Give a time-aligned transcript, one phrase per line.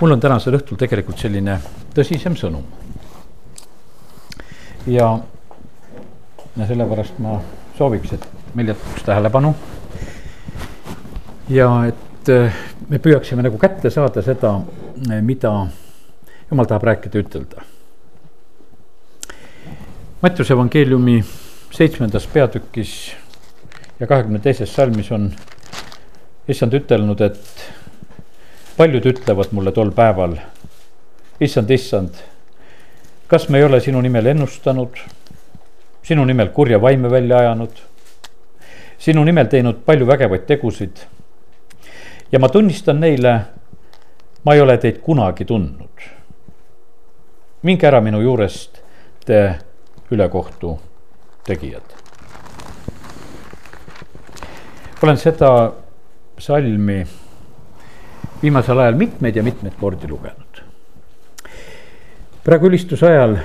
[0.00, 1.58] mul on tänasel õhtul tegelikult selline
[1.94, 2.64] tõsisem sõnum.
[4.86, 5.08] ja,
[6.56, 7.40] ja sellepärast ma
[7.78, 9.54] sooviks, et meil jätkuks tähelepanu.
[11.48, 14.54] ja et äh, me püüaksime nagu kätte saada seda,
[15.22, 15.52] mida
[16.50, 17.62] jumal tahab rääkida, ütelda.
[20.20, 21.20] Mattiuse evangeeliumi
[21.72, 23.12] seitsmendas peatükis
[24.00, 25.30] ja kahekümne teises salmis on
[26.48, 27.70] issand ütelnud, et
[28.80, 30.38] paljud ütlevad mulle tol päeval,
[31.44, 32.14] issand, issand,
[33.28, 34.96] kas me ei ole sinu nimel ennustanud,
[36.02, 37.82] sinu nimel kurja vaime välja ajanud,
[38.98, 41.04] sinu nimel teinud palju vägevaid tegusid.
[42.32, 43.34] ja ma tunnistan neile,
[44.44, 46.08] ma ei ole teid kunagi tundnud.
[47.62, 48.80] minge ära minu juurest,
[49.26, 49.58] te
[50.10, 50.78] ülekohtu
[51.44, 51.96] tegijad.
[55.02, 55.72] olen seda
[56.38, 57.04] salmi
[58.42, 60.62] viimasel ajal mitmeid ja mitmeid kordi lugenud.
[62.44, 63.36] praegu ülistuse ajal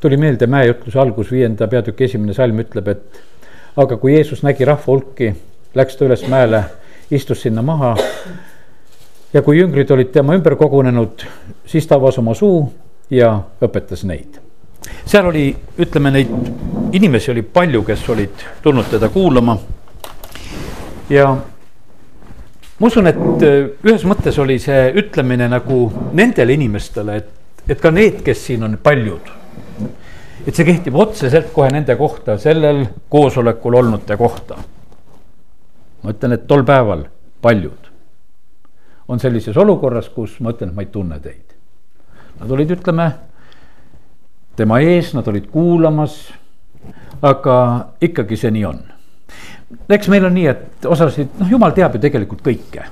[0.00, 3.20] tuli meelde mäejutluse algus, viienda peatüki esimene salm ütleb, et
[3.76, 5.32] aga kui Jeesus nägi rahva hulki,
[5.74, 6.64] läks ta üles mäele,
[7.10, 7.96] istus sinna maha.
[9.32, 11.24] ja kui jüngrid olid tema ümber kogunenud,
[11.66, 12.72] siis ta avas oma suu
[13.10, 14.40] ja õpetas neid.
[15.06, 16.32] seal oli, ütleme neid
[16.92, 19.58] inimesi oli palju, kes olid tulnud teda kuulama.
[21.10, 21.36] ja
[22.80, 25.82] ma usun, et äh, ühes mõttes oli see ütlemine nagu
[26.16, 29.36] nendele inimestele, et, et ka need, kes siin on paljud.
[30.46, 34.56] et see kehtib otseselt kohe nende kohta, sellel koosolekul olnute kohta.
[36.02, 37.04] ma ütlen, et tol päeval
[37.44, 37.90] paljud
[39.10, 41.56] on sellises olukorras, kus ma ütlen, et ma ei tunne teid.
[42.40, 43.08] Nad olid, ütleme,
[44.56, 46.14] tema ees, nad olid kuulamas,
[47.20, 47.56] aga
[48.00, 48.80] ikkagi see nii on
[49.88, 52.86] eks meil on nii, et osasid, noh, jumal teab ju tegelikult kõike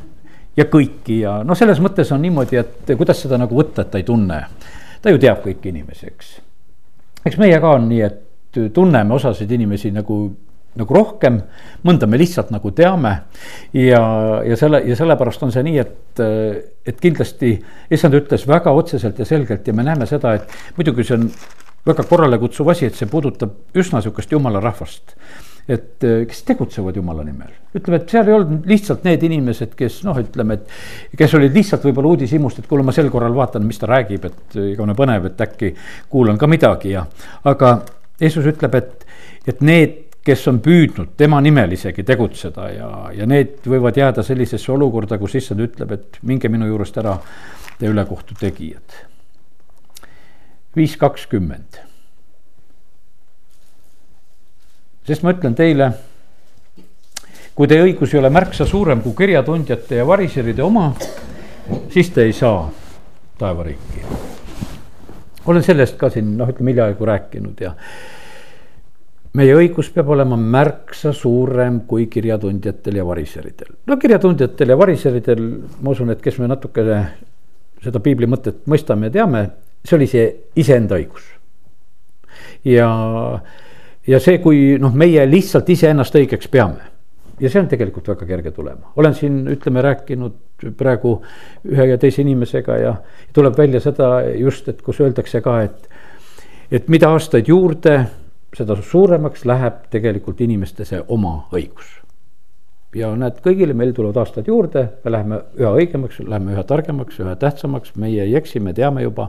[0.59, 4.01] ja kõiki ja noh, selles mõttes on niimoodi, et kuidas seda nagu võtta, et ta
[4.01, 4.43] ei tunne.
[5.03, 6.35] ta ju teab kõiki inimesi, eks.
[7.27, 10.19] eks meie ka on nii, et tunneme osasid inimesi nagu,
[10.79, 11.41] nagu rohkem,
[11.87, 13.15] mõnda me lihtsalt nagu teame.
[13.73, 14.03] ja,
[14.47, 16.25] ja selle ja sellepärast on see nii, et,
[16.87, 17.55] et kindlasti
[17.91, 21.31] issand ütles väga otseselt ja selgelt ja me näeme seda, et muidugi see on
[21.87, 25.15] väga korralekutsuv asi, et see puudutab üsna sihukest jumala rahvast
[25.69, 27.53] et äh, kes tegutsevad jumala nimel.
[27.77, 31.85] ütleme, et seal ei olnud lihtsalt need inimesed, kes noh, ütleme, et kes olid lihtsalt
[31.85, 35.43] võib-olla uudishimust, et kuule, ma sel korral vaatan, mis ta räägib, et igavene põnev, et
[35.45, 35.75] äkki
[36.11, 37.05] kuulan ka midagi ja.
[37.45, 37.75] aga
[38.21, 39.05] Jeesus ütleb, et,
[39.47, 44.73] et need, kes on püüdnud tema nimel isegi tegutseda ja, ja need võivad jääda sellisesse
[44.75, 47.15] olukorda, kus issand ütleb, et minge minu juurest ära,
[47.79, 49.05] te ülekohtu tegijad.
[50.77, 51.88] viis kakskümmend
[55.09, 55.89] sest ma ütlen teile,
[57.57, 60.91] kui teie õigus ei ole märksa suurem kui kirjatundjate ja variseride oma,
[61.93, 62.67] siis te ei saa
[63.41, 64.05] taevariiki.
[65.49, 67.73] olen sellest ka siin noh, ütleme hiljaaegu rääkinud ja
[69.39, 73.73] meie õigus peab olema märksa suurem kui kirjatundjatel ja variseridel.
[73.87, 75.47] no kirjatundjatel ja variseridel,
[75.81, 77.01] ma usun, et kes me natukene
[77.83, 79.47] seda piibli mõtet mõistame ja teame,
[79.87, 80.29] see oli see
[80.61, 81.25] iseenda õigus.
[82.65, 82.91] ja
[84.09, 86.95] ja see, kui noh, meie lihtsalt iseennast õigeks peame.
[87.39, 91.21] Ja see on tegelikult väga kerge tulema, olen siin, ütleme, rääkinud praegu
[91.71, 92.95] ühe ja teise inimesega ja
[93.35, 95.87] tuleb välja seda just, et kus öeldakse ka, et,
[96.75, 97.95] et mida aastaid juurde,
[98.59, 101.95] seda suuremaks läheb tegelikult inimeste see oma õigus.
[102.97, 107.37] ja näed, kõigile meil tulevad aastad juurde, me läheme üha õigemaks, läheme üha targemaks, üha
[107.39, 109.29] tähtsamaks, meie ei eksi, me teame juba,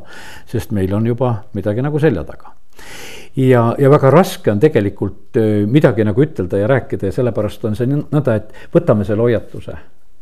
[0.49, 2.55] sest meil on juba midagi nagu selja taga
[3.35, 7.77] ja, ja väga raske on tegelikult äh, midagi nagu ütelda ja rääkida ja sellepärast on
[7.77, 9.77] see nõnda, et võtame selle hoiatuse.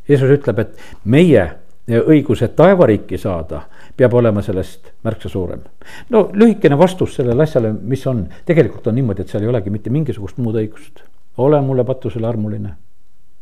[0.08, 1.46] Jeesus ütleb, et meie
[1.88, 3.62] õigus, et taevariiki saada,
[3.98, 5.62] peab olema sellest märksa suurem.
[6.10, 9.90] no lühikene vastus sellele asjale, mis on, tegelikult on niimoodi, et seal ei olegi mitte
[9.90, 11.04] mingisugust muud õigust.
[11.38, 12.76] ole mulle patusele armuline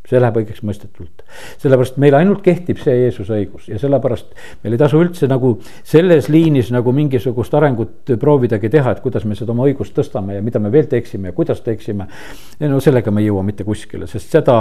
[0.06, 1.24] see läheb õigeks mõistetult.
[1.62, 4.34] sellepärast meil ainult kehtib see Jeesuse õigus ja sellepärast
[4.64, 9.38] meil ei tasu üldse nagu selles liinis nagu mingisugust arengut proovidagi teha, et kuidas me
[9.38, 12.06] seda oma õigust tõstame ja mida me veel teeksime ja kuidas teeksime.
[12.60, 14.60] no sellega me ei jõua mitte kuskile, sest seda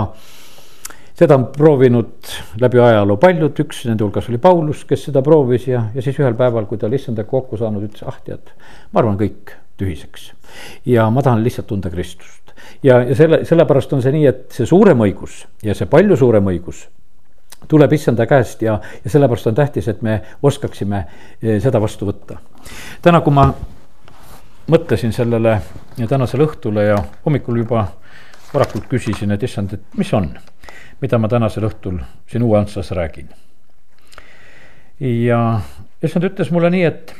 [1.16, 5.86] seda on proovinud läbi ajaloo paljud, üks nende hulgas oli Paulus, kes seda proovis ja,
[5.96, 8.52] ja siis ühel päeval, kui ta oli issandaga kokku saanud, ütles, ah tead,
[8.92, 10.32] ma arvan kõik tühiseks.
[10.86, 14.68] ja ma tahan lihtsalt tunda Kristust ja, ja selle, sellepärast on see nii, et see
[14.70, 16.86] suurem õigus ja see palju suurem õigus
[17.68, 21.06] tuleb issanda käest ja, ja sellepärast on tähtis, et me oskaksime
[21.42, 22.38] eh, seda vastu võtta.
[23.02, 23.50] täna, kui ma
[24.72, 25.60] mõtlesin sellele
[26.10, 27.88] tänasele õhtule ja hommikul juba
[28.54, 30.30] varakult küsisin, et issand, et mis on,
[31.02, 32.00] mida ma tänasel õhtul
[32.32, 33.30] siin uue Antsas räägin.
[35.00, 35.42] ja
[36.04, 37.16] issand ütles mulle nii, et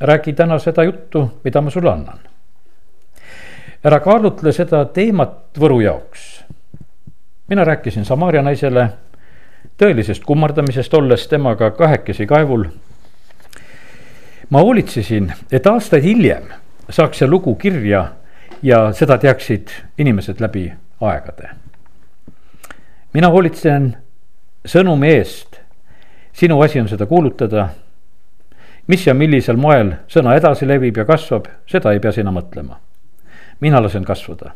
[0.00, 2.18] räägi täna seda juttu, mida ma sulle annan.
[3.84, 6.44] ära kaalutle seda teemat Võru jaoks.
[7.48, 8.88] mina rääkisin Samaria naisele
[9.78, 12.64] tõelisest kummardamisest, olles temaga kahekesi kaevul.
[14.50, 16.48] ma hoolitsesin, et aastaid hiljem
[16.90, 18.08] saaks see lugu kirja
[18.62, 19.68] ja seda teaksid
[19.98, 21.50] inimesed läbi aegade.
[23.12, 23.96] mina hoolitsen
[24.68, 25.60] sõnumi eest,
[26.32, 27.68] sinu asi on seda kuulutada.
[28.86, 32.76] Mis ja millisel moel sõna edasi levib ja kasvab, seda ei pea sina mõtlema.
[33.60, 34.52] mina lasen kasvada.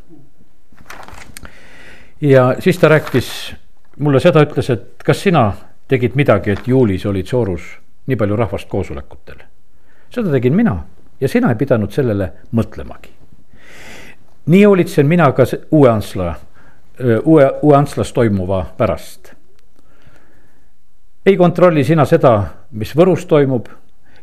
[2.21, 3.55] ja siis ta rääkis
[3.99, 5.53] mulle seda, ütles, et kas sina
[5.89, 9.39] tegid midagi, et juulis olid Soorus nii palju rahvast koosolekutel.
[10.11, 10.77] seda tegin mina
[11.21, 13.11] ja sina ei pidanud sellele mõtlemagi.
[14.47, 16.35] nii hoolitsen mina ka uue Antsla,
[17.25, 19.33] uue, uue Antslas toimuva pärast.
[21.27, 23.69] ei kontrolli sina seda, mis Võrus toimub,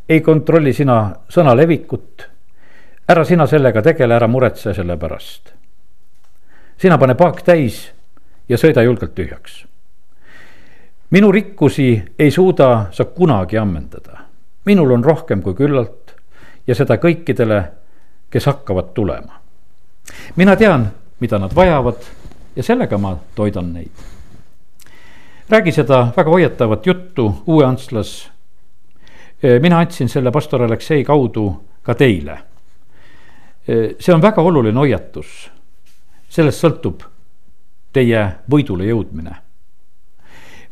[0.09, 2.29] ei kontrolli sina sõna levikut.
[3.07, 5.53] ära sina sellega tegele, ära muretse selle pärast.
[6.77, 7.91] sina pane paak täis
[8.49, 9.65] ja sõida julgelt tühjaks.
[11.09, 14.19] minu rikkusi ei suuda sa kunagi ammendada,
[14.65, 16.15] minul on rohkem kui küllalt
[16.67, 17.63] ja seda kõikidele,
[18.29, 19.41] kes hakkavad tulema.
[20.35, 21.97] mina tean, mida nad vajavad
[22.55, 23.91] ja sellega ma toidan neid.
[25.49, 28.31] räägi seda väga hoiatavat juttu Uue Antslas.
[29.61, 32.37] Mina andsin selle pastor Aleksei kaudu ka teile.
[33.99, 35.51] see on väga oluline hoiatus.
[36.29, 37.03] sellest sõltub
[37.93, 39.35] teie võidule jõudmine.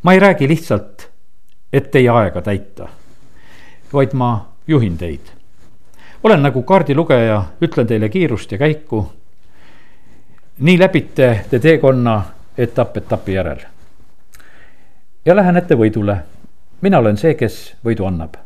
[0.02, 1.08] ma ei räägi lihtsalt,
[1.72, 2.88] et teie aega täita,
[3.92, 5.44] vaid ma juhin teid
[6.24, 9.12] olen nagu kaardilugeja, ütlen teile kiirust ja käiku.
[10.58, 12.22] nii läbite te teekonna
[12.58, 13.60] etapp etapi järel.
[15.24, 16.16] ja lähen ette võidule.
[16.80, 18.36] mina olen see, kes võidu annab.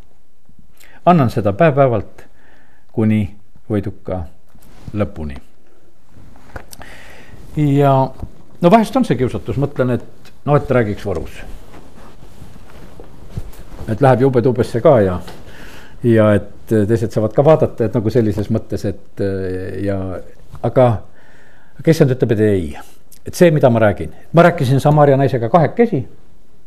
[1.09, 2.25] Annan seda päev-päevalt
[2.93, 3.23] kuni
[3.71, 4.23] võiduka
[4.95, 5.37] lõpuni.
[7.57, 7.93] ja
[8.61, 11.41] no vahest on see kiusatus, mõtlen, et noh, et räägiks Võrus.
[13.89, 15.19] et läheb jube-tubesse ka ja,
[16.05, 19.25] ja et teised saavad ka vaadata, et nagu sellises mõttes, et
[19.85, 19.99] ja
[20.63, 20.89] aga
[21.85, 22.71] kes nüüd ütleb, et ei.
[23.25, 26.03] et see, mida ma räägin, ma rääkisin Samaria naisega kahekesi,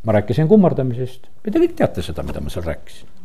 [0.05, 3.20] ma rääkisin kummardamisest ja te kõik teate seda, mida ma seal rääkisin.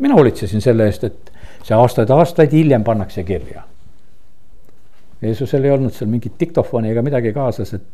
[0.00, 1.32] Mina hoolitsesin selle eest, et
[1.66, 3.62] see aastaid-aastaid hiljem pannakse kirja.
[5.22, 7.84] Jeesusel ei olnud seal mingit diktofoni ega midagi kaasas, et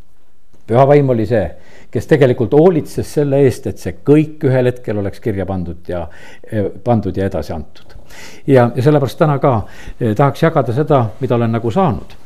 [0.66, 1.44] püha vaim oli see,
[1.90, 6.06] kes tegelikult hoolitses selle eest, et see kõik ühel hetkel oleks kirja pandud ja
[6.84, 7.96] pandud ja edasi antud
[8.46, 9.52] ja, ja sellepärast täna ka
[10.00, 12.16] eh, tahaks jagada seda, mida olen nagu saanud.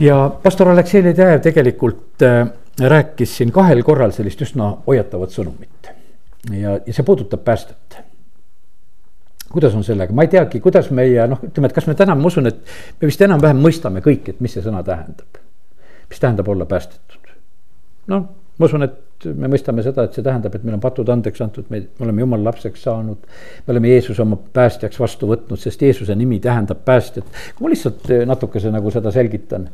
[0.00, 2.46] ja pastor Aleksei Ledejev tegelikult äh,
[2.80, 5.92] rääkis siin kahel korral sellist üsna hoiatavat sõnumit.
[6.50, 8.02] ja, ja see puudutab päästet
[9.52, 12.30] kuidas on sellega, ma ei teagi, kuidas meie noh, ütleme, et kas me täna, ma
[12.30, 12.60] usun, et
[13.00, 15.40] me vist enam-vähem mõistame kõik, et mis see sõna tähendab.
[16.08, 17.34] mis tähendab olla päästetud?
[18.12, 18.28] noh,
[18.58, 19.00] ma usun, et
[19.38, 22.24] me mõistame seda, et see tähendab, et meil on patud andeks antud, me, me oleme
[22.24, 23.26] jumala lapseks saanud.
[23.66, 27.28] me oleme Jeesuse oma päästjaks vastu võtnud, sest Jeesuse nimi tähendab päästjat.
[27.56, 29.68] kui ma lihtsalt eh, natukese nagu seda selgitan.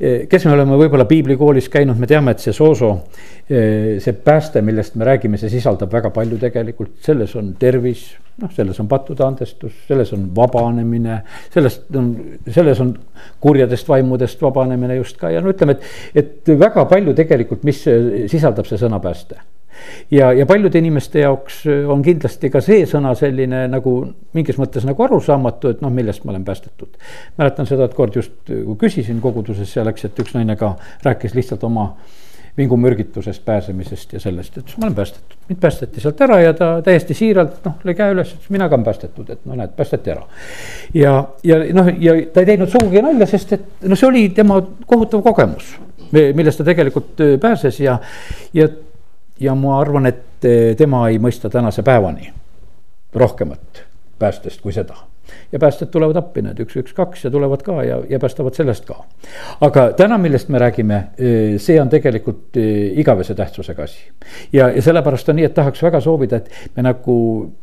[0.00, 4.62] Eh, kes me oleme võib-olla piiblikoolis käinud, me teame, et see sooso, eh, see pääste,
[4.62, 8.08] millest me räägime, see sisaldab väga palju tegelikult, selles on tervis
[8.42, 11.20] noh, selles on pattude andestus, selles on vabanemine,
[11.54, 12.10] sellest on,
[12.50, 12.92] selles on
[13.40, 15.30] kurjadest vaimudest vabanemine just ka.
[15.32, 17.84] Ja no ütleme, et, et väga palju tegelikult, mis
[18.32, 19.38] sisaldab see sõna pääste
[20.10, 23.96] ja, ja paljude inimeste jaoks on kindlasti ka see sõna selline nagu
[24.36, 26.96] mingis mõttes nagu arusaamatu, et noh, millest ma olen päästetud.
[27.38, 31.36] mäletan seda, et kord just kui küsisin koguduses seal, eks, et üks naine ka rääkis
[31.36, 32.25] lihtsalt oma äh,
[32.58, 35.36] vingumürgitusest pääsemisest ja sellest, ütles ma olen päästetud.
[35.48, 38.78] mind päästeti sealt ära ja ta täiesti siiralt noh, lõi käe üles, ütles mina ka
[38.78, 40.22] olen päästetud, et no näed, päästeti ära.
[40.94, 44.60] ja, ja noh, ja ta ei teinud sugugi nalja, sest et noh, see oli tema
[44.86, 45.74] kohutav kogemus,
[46.12, 47.98] millest ta tegelikult pääses ja,
[48.56, 48.68] ja,
[49.40, 50.48] ja ma arvan, et
[50.78, 52.32] tema ei mõista tänase päevani
[53.14, 53.84] rohkemat
[54.18, 54.96] päästest kui seda
[55.52, 58.86] ja päästjad tulevad appi, need üks, üks, kaks ja tulevad ka ja, ja päästavad sellest
[58.88, 58.98] ka.
[59.64, 61.00] aga täna, millest me räägime,
[61.62, 64.04] see on tegelikult igavese tähtsusega asi.
[64.52, 67.16] ja, ja sellepärast on nii, et tahaks väga soovida, et me nagu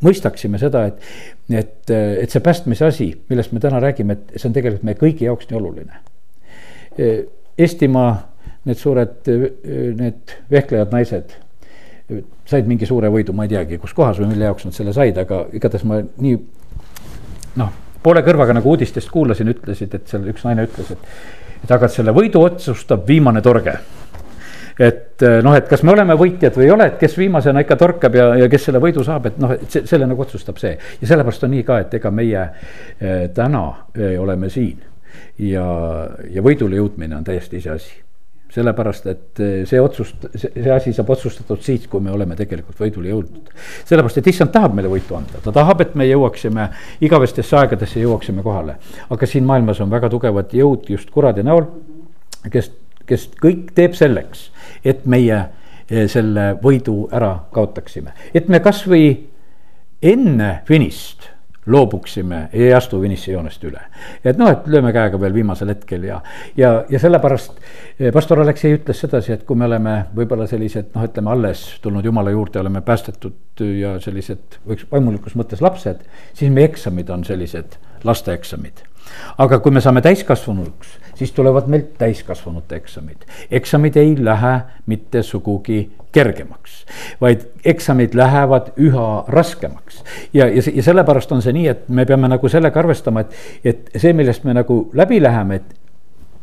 [0.04, 1.14] mõistaksime seda, et,
[1.52, 5.30] et, et see päästmise asi, millest me täna räägime, et see on tegelikult meie kõigi
[5.30, 6.04] jaoks nii oluline.
[7.58, 8.12] Eestimaa
[8.68, 9.32] need suured,
[10.00, 11.34] need vehklejad naised
[12.48, 15.18] said mingi suure võidu, ma ei teagi, kus kohas või mille jaoks nad selle said,
[15.20, 16.36] aga igatahes ma nii
[17.60, 21.12] noh, poole kõrvaga nagu uudistest kuulasin, ütlesid, et seal üks naine ütles, et,
[21.64, 23.78] et aga selle võidu otsustab viimane torge.
[24.80, 28.16] et noh, et kas me oleme võitjad või ei ole, et kes viimasena ikka torkab
[28.18, 30.74] ja, ja kes selle võidu saab, et noh, et see, selle nagu otsustab see.
[31.02, 34.82] ja sellepärast on nii ka, et ega meie eh, täna eh, oleme siin
[35.40, 35.68] ja,
[36.30, 38.03] ja võidule jõudmine on täiesti iseasi
[38.54, 43.50] sellepärast, et see otsust, see asi saab otsustatud siis, kui me oleme tegelikult võidule jõudnud.
[43.86, 46.68] sellepärast, et issand tahab meile võitu anda, ta tahab, et me jõuaksime
[47.02, 48.78] igavestesse aegadesse, jõuaksime kohale.
[49.10, 51.66] aga siin maailmas on väga tugevad jõud just kuradi näol,
[52.52, 52.72] kes,
[53.10, 54.50] kes kõik teeb selleks,
[54.86, 55.40] et meie
[55.90, 59.08] eh, selle võidu ära kaotaksime, et me kasvõi
[60.04, 61.33] enne finišit
[61.66, 63.82] loobuksime, ei astu finišijoonest üle.
[64.24, 66.20] et noh, et lööme käega veel viimasel hetkel ja,
[66.58, 67.54] ja, ja sellepärast
[68.00, 72.06] eh, pastor Aleksei ütles sedasi, et kui me oleme võib-olla sellised noh, ütleme alles tulnud
[72.06, 76.04] jumala juurde, oleme päästetud ja sellised võiks vaimulikus mõttes lapsed,
[76.34, 78.84] siis meie eksamid on sellised laste eksamid.
[79.38, 83.26] Aga kui me saame täiskasvanuks, siis tulevad meil täiskasvanute eksamid.
[83.52, 84.54] eksamid ei lähe
[84.86, 86.86] mitte sugugi kergemaks,
[87.22, 90.04] vaid eksamid lähevad üha raskemaks.
[90.34, 93.90] ja, ja, ja sellepärast on see nii, et me peame nagu sellega arvestama, et, et
[93.96, 95.80] see, millest me nagu läbi läheme, et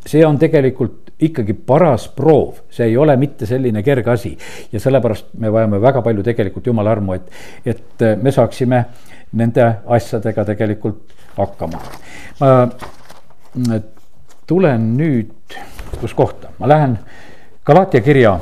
[0.07, 4.37] see on tegelikult ikkagi paras proov, see ei ole mitte selline kerge asi.
[4.73, 7.31] ja sellepärast me vajame väga palju tegelikult jumala armu, et,
[7.65, 8.85] et me saaksime
[9.33, 11.81] nende asjadega tegelikult hakkama.
[12.41, 13.81] ma
[14.47, 15.31] tulen nüüd,
[16.01, 16.99] kus kohta, ma lähen
[17.67, 18.39] Galatia kirja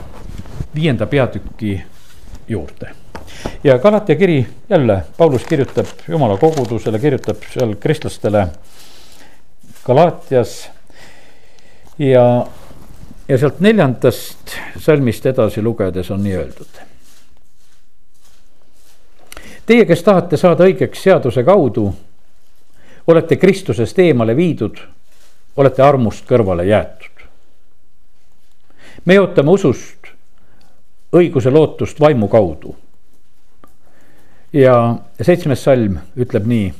[0.75, 1.83] viienda peatüki
[2.49, 2.90] juurde.
[3.64, 8.47] ja Galatia kiri jälle, Paulus kirjutab jumala kogudusele, kirjutab seal kristlastele
[9.85, 10.71] Galatias.
[11.99, 12.47] ja,
[13.28, 16.88] ja sealt neljandast salmist edasi lugedes on nii öeldud.
[19.68, 21.90] Teie, kes tahate saada õigeks seaduse kaudu,
[23.12, 24.78] olete Kristusest eemale viidud,
[25.60, 27.25] olete armust kõrvale jäetud.
[29.04, 30.08] me ootame usust
[31.12, 32.76] õiguse lootust vaimu kaudu.
[34.52, 36.72] ja seitsmes salm ütleb nii.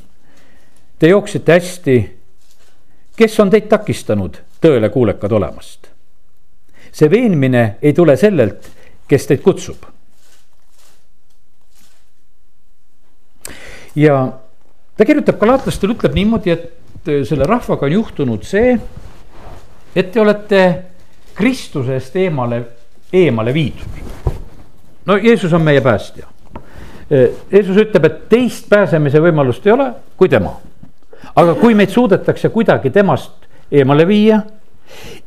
[0.99, 2.17] Te jooksite hästi.
[3.15, 5.87] kes on teid takistanud tõele kuulekad olemast?
[6.91, 8.71] see veenmine ei tule sellelt,
[9.07, 9.98] kes teid kutsub.
[13.95, 14.33] Ja
[14.97, 18.75] ta kirjutab galaatlastele, ütleb niimoodi, et selle rahvaga on juhtunud see,
[19.95, 20.63] et te olete
[21.35, 22.63] Kristusest eemale
[23.13, 23.87] eemale viidud.
[25.05, 26.27] no Jeesus on meie päästja.
[27.51, 30.59] Jeesus ütleb, et teist pääsemise võimalust ei ole kui tema.
[31.35, 33.31] aga kui meid suudetakse kuidagi temast
[33.71, 34.41] eemale viia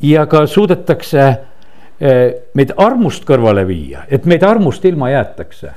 [0.03, 1.37] ja ka suudetakse
[2.55, 5.71] meid armust kõrvale viia, et meid armust ilma jäetakse.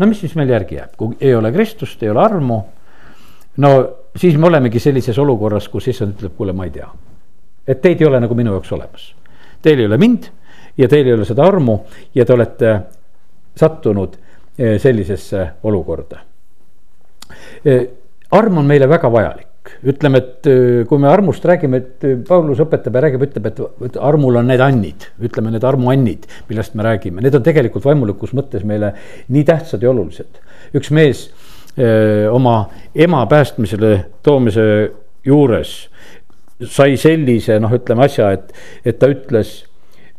[0.00, 2.60] No mis siis meil järgi jääb, kui ei ole Kristust, ei ole armu.
[3.56, 3.70] no
[4.16, 6.88] siis me olemegi sellises olukorras, kus issand ütleb, kuule, ma ei tea.
[7.66, 9.12] et teid ei ole nagu minu jaoks olemas.
[9.62, 10.30] Teil ei ole mind
[10.78, 11.78] ja teil ei ole seda armu
[12.14, 12.74] ja te olete
[13.56, 14.16] sattunud
[14.58, 16.24] eh, sellisesse olukorda.
[17.64, 17.86] Eh,
[18.30, 19.49] arm on meile väga vajalik
[19.86, 24.40] ütleme, et eh, kui me armust räägime, et Paulus õpetab ja räägib, ütleb, et, armul
[24.40, 28.94] on need annid, ütleme need armuannid, millest me räägime, need on tegelikult vaimulikus mõttes meile
[29.28, 30.40] nii tähtsad ja olulised.
[30.76, 31.28] üks mees
[31.76, 34.64] öö, oma ema päästmisele toomise
[35.24, 35.76] juures
[36.68, 38.52] sai sellise noh, ütleme asja, et,
[38.84, 39.62] et ta ütles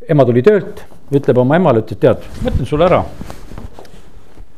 [0.10, 0.84] ema tuli töölt,
[1.14, 3.04] ütleb oma emale, ütleb, tead, ma ütlen sulle ära.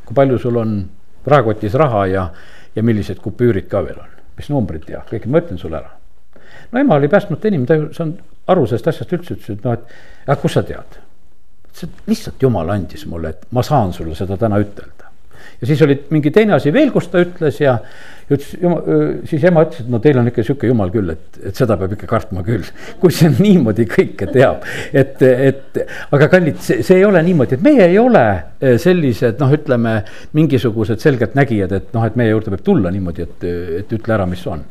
[0.03, 0.81] kui palju sul on
[1.25, 2.23] rahakotis raha ja,
[2.75, 5.93] ja millised kupüürid ka veel on, mis numbrid ja kõik, ma ütlen sulle ära.
[6.71, 8.21] no ema oli päästmata inimene, ta ei saanud
[8.53, 10.99] aru sellest asjast üldse, ütles, et noh, et aga kust sa tead.
[11.73, 15.02] see lihtsalt jumal andis mulle, et ma saan sulle seda täna ütelda.
[15.63, 17.77] Ja siis oli mingi teine asi veel, kus ta ütles ja
[18.27, 18.49] ütles,
[19.29, 21.95] siis ema ütles, et no teil on ikka sihuke jumal küll, et, et seda peab
[21.95, 22.67] ikka kartma küll.
[23.01, 27.65] kui see niimoodi kõike teab, et, et aga kallid, see, see ei ole niimoodi, et
[27.65, 28.25] meie ei ole
[28.83, 29.99] sellised noh, ütleme
[30.35, 33.47] mingisugused selgeltnägijad, et noh, et meie juurde võib tulla niimoodi, et,
[33.83, 34.67] et ütle ära, mis on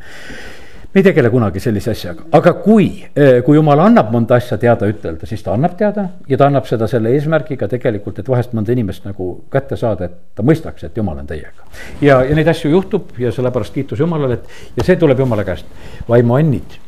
[0.95, 4.89] me ei tegele kunagi sellise asjaga, aga kui, eh, kui jumal annab mõnda asja teada
[4.91, 8.75] ütelda, siis ta annab teada ja ta annab seda selle eesmärgiga tegelikult, et vahest mõnda
[8.75, 11.65] inimest nagu kätte saada, et ta mõistaks, et jumal on teiega.
[12.01, 15.67] ja, ja neid asju juhtub ja sellepärast kiitus Jumalale, et ja see tuleb Jumala käest.
[16.09, 16.79] vaimuannid,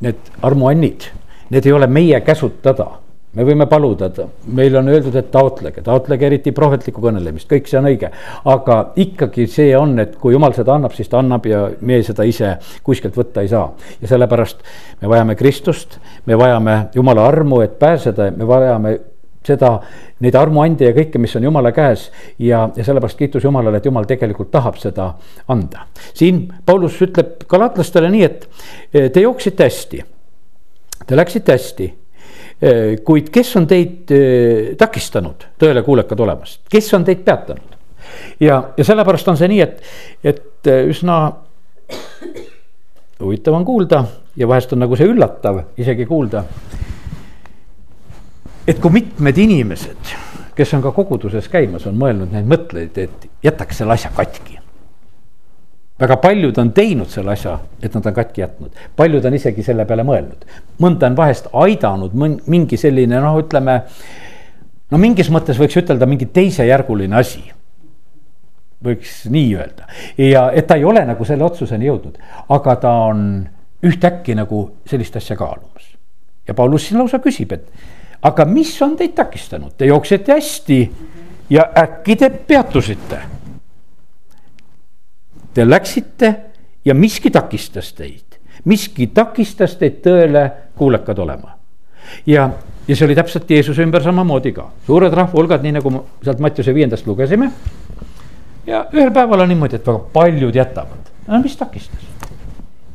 [0.00, 1.10] need armuannid,
[1.50, 2.90] need ei ole meie käsutada
[3.34, 4.10] me võime paluda,
[4.54, 8.10] meile on öeldud, et taotlege, taotlege eriti prohvetlikku kõnelemist, kõik see on õige.
[8.50, 12.26] aga ikkagi see on, et kui jumal seda annab, siis ta annab ja me seda
[12.28, 13.72] ise kuskilt võtta ei saa.
[14.00, 14.62] ja sellepärast
[15.00, 18.98] me vajame Kristust, me vajame jumala armu, et pääseda, me vajame
[19.44, 19.74] seda,
[20.24, 22.06] neid armuande ja kõike, mis on jumala käes
[22.38, 25.10] ja, ja sellepärast kiitus Jumalale, et Jumal tegelikult tahab seda
[25.52, 25.84] anda.
[26.14, 30.00] siin Paulus ütleb galatlastele nii, et te jooksite hästi,
[31.04, 31.90] te läksite hästi
[33.04, 34.12] kuid kes on teid
[34.78, 37.74] takistanud tõele kuulekad olemast, kes on teid peatanud?
[38.40, 39.82] ja, ja sellepärast on see nii, et,
[40.24, 41.18] et üsna
[43.20, 44.04] huvitav on kuulda
[44.36, 46.44] ja vahest on nagu see üllatav isegi kuulda.
[48.66, 50.14] et kui mitmed inimesed,
[50.56, 54.63] kes on ka koguduses käimas, on mõelnud neid mõtteid, et jätaks selle asja katki
[56.04, 59.86] väga paljud on teinud selle asja, et nad on katki jätnud, paljud on isegi selle
[59.88, 60.44] peale mõelnud,
[60.82, 63.80] mõnda on vahest aidanud mingi selline noh, ütleme.
[64.90, 67.42] no mingis mõttes võiks ütelda mingi teisejärguline asi.
[68.84, 69.86] võiks nii öelda
[70.20, 72.18] ja et ta ei ole nagu selle otsuseni jõudnud,
[72.52, 73.46] aga ta on
[73.84, 75.94] ühtäkki nagu sellist asja kaalumas.
[76.48, 77.70] ja Paulus siin lausa küsib, et
[78.22, 80.80] aga mis on teid takistanud, te jooksete hästi
[81.50, 83.33] ja äkki te peatusite
[85.54, 86.34] Te läksite
[86.84, 90.44] ja miski takistas teid, miski takistas teid tõele
[90.78, 91.54] kuulekad olema.
[92.26, 92.50] ja,
[92.88, 95.94] ja see oli täpselt Jeesuse ümber samamoodi ka, suured rahvahulgad, nii nagu
[96.24, 97.50] sealt Mattiuse viiendast lugesime.
[98.66, 102.10] ja ühel päeval on niimoodi, et väga paljud jätavad, no mis takistas?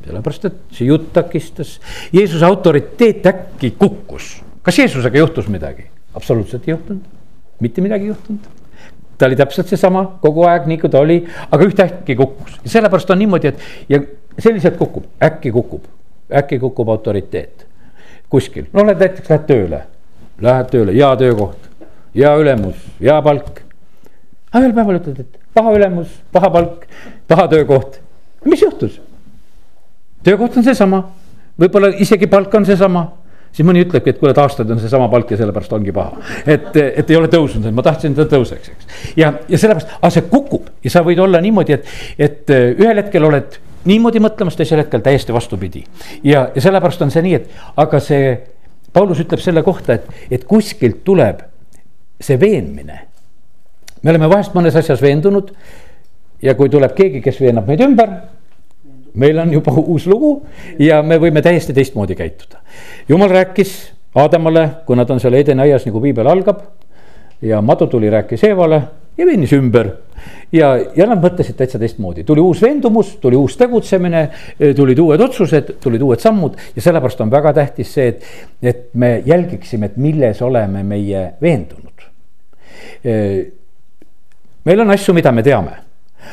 [0.09, 1.79] sellepärast, et see jutt takistas,
[2.13, 5.87] Jeesuse autoriteet äkki kukkus, kas Jeesusega juhtus midagi?
[6.13, 7.03] absoluutselt ei juhtunud,
[7.59, 8.58] mitte midagi ei juhtunud
[9.19, 11.19] ta oli täpselt seesama kogu aeg, nii kui ta oli,
[11.51, 12.59] aga ühtäkki kukkus.
[12.65, 13.99] Sellepärast on niimoodi, et ja
[14.39, 15.89] selliselt kukub, äkki kukub,
[16.31, 17.65] äkki kukub autoriteet
[18.29, 19.81] kuskil, no oled näiteks lähed tööle,
[20.41, 21.69] lähed tööle, hea töökoht,
[22.15, 23.63] hea ülemus, hea palk.
[24.51, 26.85] aga ühel päeval ütled, et paha ülemus, paha palk,
[27.27, 27.99] paha töökoht,
[28.45, 28.99] mis juhtus?
[30.23, 31.03] töökoht on seesama,
[31.59, 33.07] võib-olla isegi palk on seesama
[33.51, 36.19] siis mõni ütlebki, et kuule, et aastaid on seesama palk ja sellepärast ongi paha.
[36.45, 39.01] et, et ei ole tõusnud, et ma tahtsin, et ta tõuseks, eks.
[39.19, 43.01] ja, ja sellepärast, aga see kukub ja sa võid olla niimoodi, et, et äh, ühel
[43.01, 45.83] hetkel oled niimoodi mõtlemas, teisel hetkel täiesti vastupidi.
[46.23, 48.33] ja, ja sellepärast on see nii, et aga see,
[48.93, 51.43] Paulus ütleb selle kohta, et, et kuskilt tuleb
[52.19, 53.05] see veenmine.
[54.01, 55.53] me oleme vahest mõnes asjas veendunud
[56.41, 58.13] ja kui tuleb keegi, kes veenab meid ümber
[59.13, 60.35] meil on juba uus lugu
[60.79, 62.61] ja me võime täiesti teistmoodi käituda.
[63.09, 63.77] jumal rääkis
[64.15, 66.63] Aadamale, kui nad on seal Edeni aias, nagu piibel algab.
[67.41, 68.81] ja madutuli rääkis Eevale
[69.17, 69.91] ja veenis ümber.
[70.51, 74.29] ja, ja nad mõtlesid täitsa teistmoodi, tuli uus veendumus, tuli uus tegutsemine,
[74.75, 78.25] tulid uued otsused, tulid uued sammud ja sellepärast on väga tähtis see, et,
[78.63, 82.07] et me jälgiksime, et milles oleme meie veendunud.
[84.65, 85.77] meil on asju, mida me teame,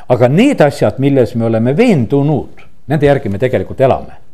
[0.09, 4.27] aga need asjad, milles me oleme veendunud nende järgi me tegelikult elame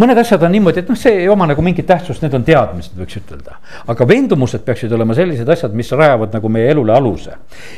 [0.00, 2.92] mõned asjad on niimoodi, et noh, see ei oma nagu mingit tähtsust, need on teadmised,
[2.98, 3.56] võiks ütelda.
[3.88, 7.36] aga veendumused peaksid olema sellised asjad, mis rajavad nagu meie elule aluse.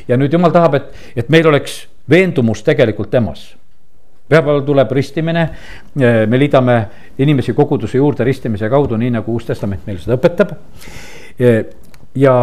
[0.09, 3.53] ja nüüd jumal tahab, et, et meil oleks veendumus tegelikult temas.
[4.29, 5.49] pühapäeval tuleb ristimine,
[5.95, 6.77] me liidame
[7.19, 10.57] inimesi koguduse juurde ristimise kaudu, nii nagu Uus Testament meil seda õpetab.
[12.15, 12.35] ja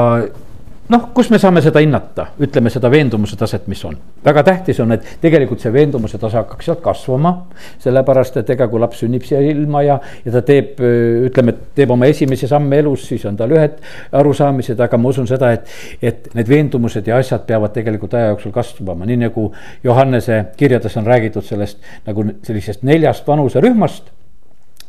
[0.89, 3.97] noh, kus me saame seda hinnata, ütleme seda veendumuse taset, mis on.
[4.25, 7.33] väga tähtis on, et tegelikult see veendumuse tase hakkaks sealt kasvama.
[7.79, 10.81] sellepärast, et ega kui laps sünnib siia ilma ja, ja ta teeb,
[11.29, 13.79] ütleme, teeb oma esimesi samme elus, siis on tal ühed
[14.11, 15.75] arusaamised, aga ma usun seda, et.
[16.01, 19.49] et need veendumused ja asjad peavad tegelikult aja jooksul kasvama, nii nagu
[19.83, 24.11] Johannese kirjades on räägitud sellest nagu sellisest neljast vanuserühmast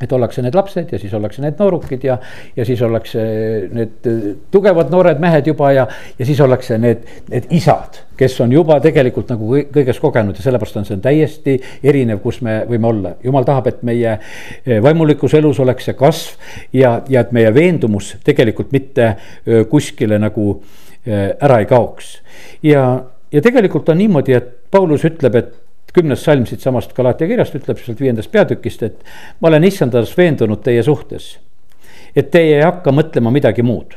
[0.00, 2.16] et ollakse need lapsed ja siis ollakse need noorukid ja,
[2.56, 3.24] ja siis ollakse
[3.76, 4.08] need
[4.52, 5.86] tugevad noored mehed juba ja,
[6.18, 10.80] ja siis ollakse need, need isad, kes on juba tegelikult nagu kõiges kogenud ja sellepärast
[10.80, 13.14] on see täiesti erinev, kus me võime olla.
[13.24, 18.14] jumal tahab, et meie eh, vaimulikus elus oleks see kasv ja, ja et meie veendumus
[18.24, 19.14] tegelikult mitte
[19.70, 20.52] kuskile nagu
[21.06, 22.18] ära ei kaoks.
[22.62, 22.84] ja,
[23.32, 25.54] ja tegelikult on niimoodi, et Paulus ütleb, et
[25.92, 29.04] kümnes salm siitsamast Galatia kirjast ütleb sealt viiendast peatükist, et
[29.40, 31.38] ma olen issandas veendunud teie suhtes.
[32.16, 33.94] et teie ei hakka mõtlema midagi muud.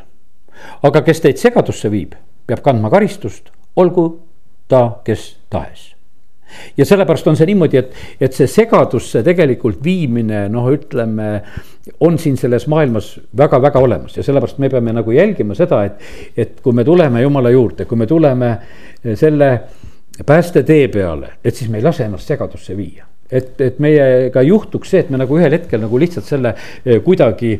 [0.83, 2.13] aga kes teid segadusse viib,
[2.47, 4.19] peab kandma karistust, olgu
[4.67, 5.93] ta kes tahes
[6.77, 11.29] ja sellepärast on see niimoodi, et, et see segadusse tegelikult viimine, noh, ütleme.
[11.99, 15.97] on siin selles maailmas väga-väga olemas ja sellepärast me peame nagu jälgima seda, et,
[16.37, 18.53] et kui me tuleme jumala juurde, kui me tuleme
[19.19, 19.49] selle
[20.25, 23.05] päästetee peale, et siis me ei lase ennast segadusse viia.
[23.31, 26.51] et, et meiega juhtuks see, et me nagu ühel hetkel nagu lihtsalt selle
[26.85, 27.55] eh, kuidagi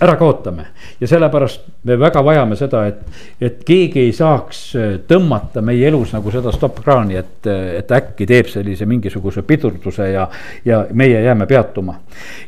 [0.00, 0.66] ära kaotame.
[1.00, 3.00] ja sellepärast me väga vajame seda, et,
[3.40, 8.26] et keegi ei saaks äh, tõmmata meie elus nagu seda stopp-kraani, et, äh, et äkki
[8.28, 10.26] teeb sellise mingisuguse pidurduse ja,
[10.64, 11.98] ja meie jääme peatuma.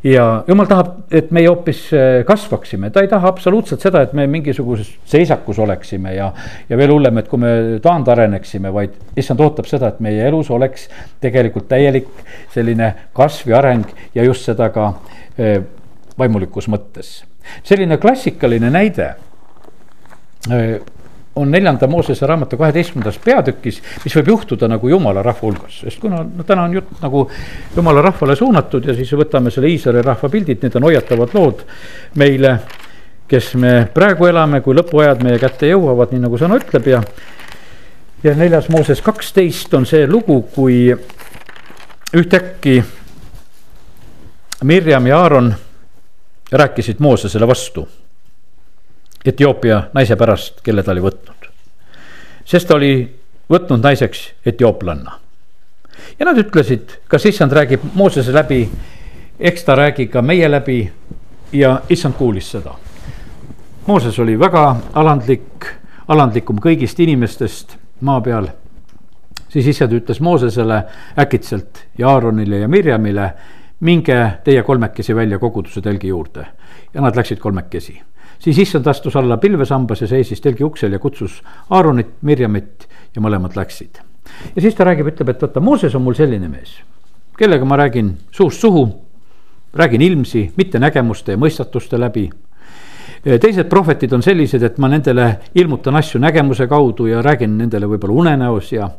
[0.04, 4.26] ja jumal tahab, et meie hoopis äh, kasvaksime, ta ei taha absoluutselt seda, et me
[4.26, 6.32] mingisuguses seisakus oleksime ja,
[6.68, 10.88] ja veel hullem, et kui me taandareneksime, vaid issand ootab seda, et meie elus oleks
[11.20, 12.08] tegelikult täielik
[12.54, 14.94] selline kasv ja areng ja just seda ka
[16.18, 17.22] vaimulikus mõttes.
[17.62, 19.14] selline klassikaline näide
[21.38, 26.24] on neljanda Moosese raamatu kaheteistkümnendas peatükis, mis võib juhtuda nagu jumala rahva hulgas, sest kuna
[26.24, 27.24] no täna on jutt nagu
[27.76, 31.64] jumala rahvale suunatud ja siis võtame selle Iisraeli rahva pildid, need on hoiatavad lood
[32.18, 32.58] meile.
[33.28, 37.02] kes me praegu elame, kui lõpuajad meie kätte jõuavad, nii nagu sõna ütleb ja.
[38.24, 40.88] ja neljas Mooses kaksteist on see lugu, kui
[42.16, 42.82] ühtäkki
[44.64, 45.52] Mirjam ja Aaron
[46.52, 47.88] rääkisid Moosesele vastu
[49.24, 51.48] Etioopia naise pärast, kelle ta oli võtnud.
[52.44, 53.18] sest ta oli
[53.50, 55.18] võtnud naiseks etiooplanna.
[56.18, 58.68] ja nad ütlesid, kas issand räägib Moosese läbi,
[59.40, 60.92] eks ta räägi ka meie läbi
[61.52, 62.74] ja issand kuulis seda.
[63.86, 65.66] Mooses oli väga alandlik,
[66.08, 68.48] alandlikum kõigist inimestest maa peal.
[69.48, 70.82] siis issand ütles Moosesele
[71.18, 73.32] äkitselt ja Aaronile ja Mirjamile,
[73.80, 76.46] minge teie kolmekesi välja koguduse telgi juurde
[76.94, 78.00] ja nad läksid kolmekesi
[78.38, 83.56] siis issand astus alla pilvesambas ja seisis telgi uksel ja kutsus Aaronit, Mirjamit ja mõlemad
[83.56, 83.98] läksid.
[84.56, 86.78] ja siis ta räägib, ütleb, et vaata, Mooses on mul selline mees,
[87.38, 88.88] kellega ma räägin suust suhu,
[89.74, 92.30] räägin ilmsi, mitte nägemuste ja mõistatuste läbi
[93.22, 98.14] teised prohvetid on sellised, et ma nendele ilmutan asju nägemuse kaudu ja räägin nendele võib-olla
[98.14, 98.90] unenäos ja.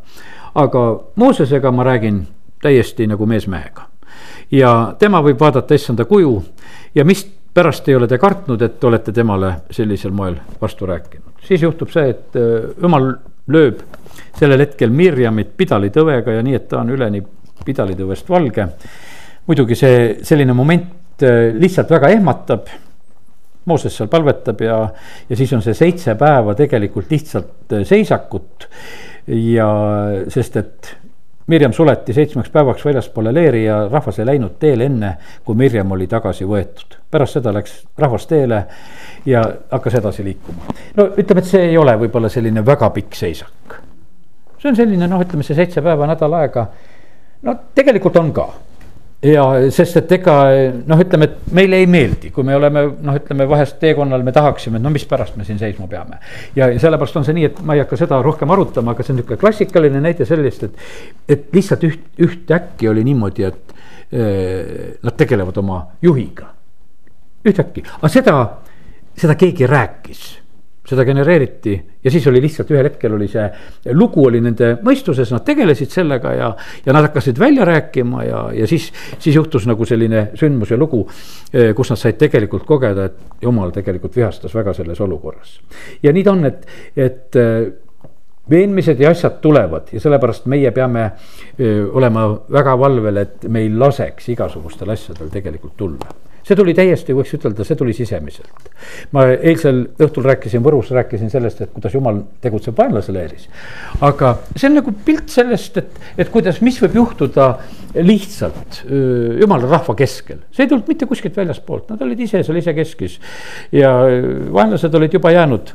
[0.55, 0.83] aga
[1.15, 2.27] Moosesega ma räägin
[2.61, 3.88] täiesti nagu mees mehega.
[4.51, 6.33] Ja tema võib vaadata issanda kuju
[6.95, 11.41] ja mis pärast ei ole te kartnud, et olete temale sellisel moel vastu rääkinud.
[11.43, 13.11] siis juhtub see, et äh, jumal
[13.49, 13.81] lööb
[14.37, 17.23] sellel hetkel Mirjamit pidalitõvega ja nii, et ta on üleni
[17.65, 18.67] pidalitõvest valge.
[19.47, 22.69] muidugi see selline moment äh, lihtsalt väga ehmatab.
[23.69, 24.77] Mooses seal palvetab ja,
[25.29, 28.69] ja siis on see seitse päeva tegelikult lihtsalt äh, seisakut.
[29.27, 29.69] ja
[30.31, 30.95] sest, et
[31.49, 36.07] Mirjam suleti seitsmeks päevaks väljaspoole leeri ja rahvas ei läinud teele enne, kui Mirjam oli
[36.07, 36.99] tagasi võetud.
[37.11, 38.63] pärast seda läks rahvas teele
[39.25, 40.75] ja hakkas edasi liikuma.
[40.95, 43.79] no ütleme, et see ei ole võib-olla selline väga pikk seisak.
[44.59, 46.67] see on selline noh, ütleme see seitse päeva, nädal aega.
[47.41, 48.49] no tegelikult on ka
[49.23, 50.35] ja sest, et ega
[50.87, 54.79] noh, ütleme, et meile ei meeldi, kui me oleme noh, ütleme vahest teekonnal, me tahaksime,
[54.79, 56.21] et no mispärast me siin seisma peame.
[56.55, 59.19] ja sellepärast on see nii, et ma ei hakka seda rohkem arutama, aga see on
[59.19, 60.85] niisugune klassikaline näide sellest, et,
[61.35, 66.53] et lihtsalt üht, ühtäkki oli niimoodi, et äh, nad tegelevad oma juhiga.
[67.47, 68.37] ühtäkki, aga seda,
[69.19, 70.29] seda keegi rääkis
[70.87, 73.45] seda genereeriti ja siis oli lihtsalt ühel hetkel oli see
[73.93, 76.49] lugu oli nende mõistuses, nad tegelesid sellega ja,
[76.85, 78.89] ja nad hakkasid välja rääkima ja, ja siis,
[79.19, 81.03] siis juhtus nagu selline sündmus ja lugu,
[81.53, 85.59] eh, kus nad said tegelikult kogeda, et jumal tegelikult vihastas väga selles olukorras.
[86.03, 86.65] ja nii ta on, et,
[86.95, 87.67] et eh,
[88.49, 93.61] veenmised ja asjad tulevad ja sellepärast meie peame öö, eh, olema väga valvel, et me
[93.65, 98.71] ei laseks igasugustel asjadel tegelikult tulla see tuli täiesti, võiks ütelda, see tuli sisemiselt.
[99.13, 103.47] ma eilsel õhtul rääkisin Võrus, rääkisin sellest, et kuidas jumal tegutseb vaenlase leeris.
[104.01, 107.51] aga see on nagu pilt sellest, et, et kuidas, mis võib juhtuda
[107.95, 110.41] lihtsalt jumala rahva keskel.
[110.51, 113.19] see ei tulnud mitte kuskilt väljaspoolt, nad olid ise seal isekeskis
[113.75, 113.93] ja
[114.53, 115.73] vaenlased olid juba jäänud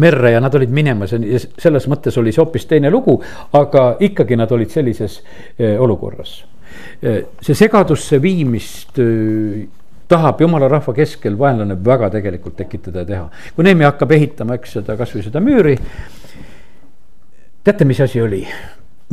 [0.00, 3.20] merre ja nad olid minemas ja selles mõttes oli see hoopis teine lugu,
[3.54, 5.20] aga ikkagi nad olid sellises
[5.78, 6.42] olukorras.
[7.00, 8.98] see segadusse viimist
[10.14, 13.24] tahab jumala rahva keskel vaenlane väga tegelikult tekitada ja teha.
[13.56, 15.74] kui Neemi hakkab ehitama, eks seda kasvõi seda müüri.
[17.64, 18.42] teate, mis asi oli,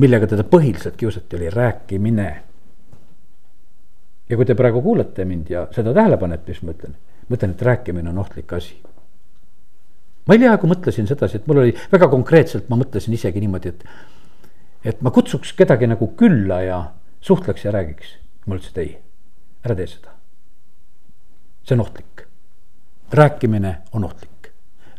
[0.04, 2.30] millega teda põhiliselt kiusati, oli rääkimine.
[4.30, 6.96] ja kui te praegu kuulate mind ja seda tähele panete, siis ma ütlen,
[7.28, 8.78] ma ütlen, et rääkimine on ohtlik asi.
[10.28, 13.86] ma hiljaaegu mõtlesin sedasi, et mul oli väga konkreetselt, ma mõtlesin isegi niimoodi, et,
[14.94, 16.82] et ma kutsuks kedagi nagu külla ja
[17.22, 18.18] suhtleks ja räägiks.
[18.46, 18.98] ma ütlesin, et ei,
[19.66, 20.21] ära tee seda
[21.63, 22.28] see on ohtlik.
[23.13, 24.30] rääkimine on ohtlik.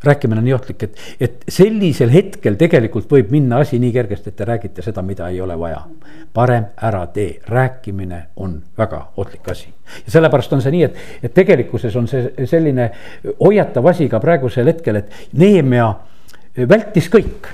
[0.04, 4.36] rääkimine on nii ohtlik, et, et sellisel hetkel tegelikult võib minna asi nii kergesti, et
[4.36, 5.82] te räägite seda, mida ei ole vaja.
[6.34, 9.74] parem ära tee, rääkimine on väga ohtlik asi.
[10.04, 12.90] ja sellepärast on see nii, et, et tegelikkuses on see selline
[13.40, 15.94] hoiatav asi ka praegusel hetkel, et Neemia
[16.68, 17.50] vältis kõik.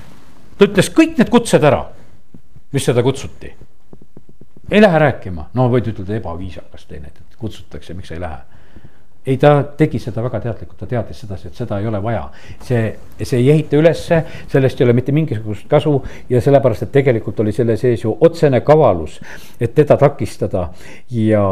[0.57, 1.85] ta ütles kõik need kutsed ära,
[2.73, 3.55] mis seda kutsuti
[4.71, 8.48] ei lähe rääkima, no võid ütelda ebaviisakas teine, et kutsutakse, miks ei lähe
[9.29, 12.23] ei, ta tegi seda väga teadlikult, ta teadis sedasi, et seda ei ole vaja.
[12.65, 12.83] see,
[13.21, 15.93] see ei ehita ülesse, sellest ei ole mitte mingisugust kasu
[16.29, 19.19] ja sellepärast, et tegelikult oli selle sees ju otsene kavalus,
[19.61, 20.69] et teda takistada
[21.13, 21.43] ja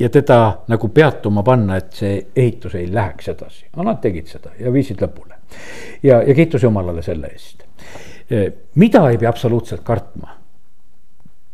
[0.00, 0.38] ja teda
[0.72, 5.02] nagu peatuma panna, et see ehitus ei läheks edasi, aga nad tegid seda ja viisid
[5.02, 5.36] lõpule.
[6.02, 7.66] ja, ja kiitus Jumalale selle eest.
[8.74, 10.38] mida ei pea absoluutselt kartma,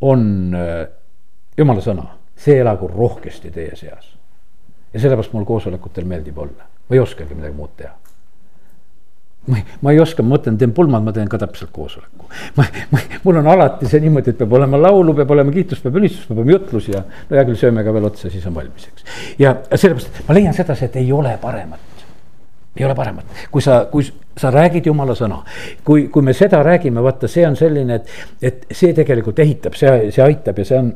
[0.01, 0.55] on
[1.59, 2.07] Jumala sõna,
[2.39, 4.18] see elagu rohkesti teie seas
[4.93, 7.95] ja sellepärast mul koosolekutel meeldib olla, ma ei oskagi midagi muud teha
[9.49, 12.29] ma ei, ma ei oska, ma mõtlen, teen pulmad, ma teen ka täpselt koosoleku.
[12.57, 15.97] ma, ma, mul on alati see niimoodi, et peab olema laulu, peab olema kiitus, peab
[16.01, 18.91] ülistus, peab olema jutlus ja no hea küll, sööme ka veel otsa, siis on valmis,
[18.91, 19.07] eks.
[19.41, 21.97] ja sellepärast ma leian sedasi, et ei ole paremat
[22.79, 24.05] ei ole paremat, kui sa, kui
[24.39, 25.41] sa räägid jumala sõna.
[25.85, 30.13] kui, kui me seda räägime, vaata, see on selline, et, et see tegelikult ehitab, see,
[30.15, 30.93] see aitab ja see on,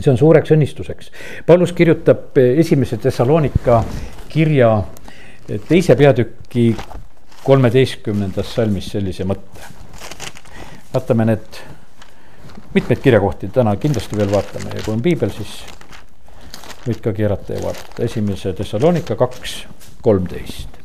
[0.00, 1.10] see on suureks õnnistuseks.
[1.46, 3.82] Paulus kirjutab esimese Thessalonika
[4.28, 4.70] kirja
[5.68, 6.68] teise peatüki
[7.44, 9.72] kolmeteistkümnendas salmis sellise mõtte.
[10.94, 11.60] vaatame need
[12.74, 15.58] mitmeid kirjakohti täna kindlasti veel vaatame ja kui on piibel, siis
[16.86, 19.66] võid ka keerata ja vaadata, esimese Thessalonika kaks,
[20.02, 20.76] kolmteist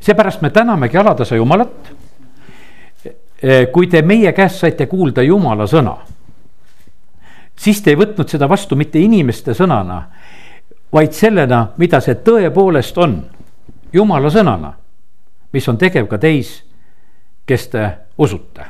[0.00, 1.92] seepärast me tänamegi alatasa Jumalat.
[3.42, 5.92] Eh, kui te meie käest saite kuulda Jumala sõna,
[7.58, 10.02] siis te ei võtnud seda vastu mitte inimeste sõnana,
[10.92, 13.20] vaid sellena, mida see tõepoolest on,
[13.92, 14.74] Jumala sõnana,
[15.52, 16.58] mis on tegev ka teis,
[17.48, 17.86] kes te
[18.20, 18.66] usute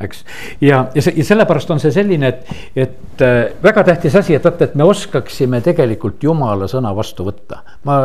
[0.00, 0.24] eks.
[0.60, 2.52] ja, ja see ja sellepärast on see selline, et,
[2.86, 7.62] et äh, väga tähtis asi, et vaata, et me oskaksime tegelikult jumala sõna vastu võtta.
[7.88, 8.00] ma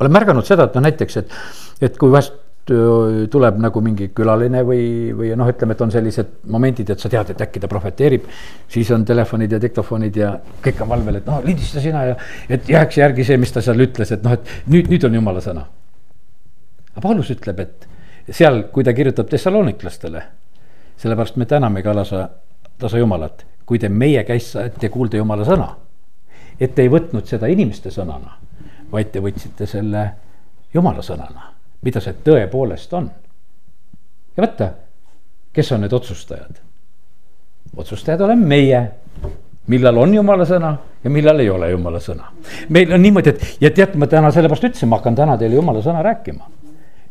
[0.00, 1.36] olen märganud seda, et noh, näiteks, et,
[1.88, 4.84] et kui vahest tuleb nagu mingi külaline või,
[5.16, 8.28] või noh, ütleme, et on sellised momendid, et sa tead, et äkki ta prohveteerib.
[8.68, 12.16] siis on telefonid ja diktofonid ja kõik on valvel, et noh, lindista sina ja
[12.48, 15.40] et jääks järgi see, mis ta seal ütles, et noh, et nüüd, nüüd on jumala
[15.40, 15.66] sõna.
[16.92, 17.88] aga Paulus ütleb, et
[18.30, 20.22] seal, kui ta kirjutab tessalooniklastele,
[21.02, 22.28] sellepärast me täname ka lasa,
[22.78, 25.74] tasa jumalat, kui te meie käest saate kuulda jumala sõna.
[26.60, 28.38] et ei võtnud seda inimeste sõnana
[28.92, 30.04] vaid te võtsite selle
[30.74, 31.51] jumala sõnana,
[31.82, 33.10] mida see tõepoolest on.
[34.36, 34.70] ja vaata,
[35.52, 36.60] kes on need otsustajad?
[37.76, 38.82] otsustajad oleme meie,
[39.72, 42.30] millal on jumala sõna ja millal ei ole jumala sõna.
[42.68, 45.82] meil on niimoodi, et ja teate, ma täna sellepärast ütlesin, ma hakkan täna teile jumala
[45.82, 46.48] sõna rääkima.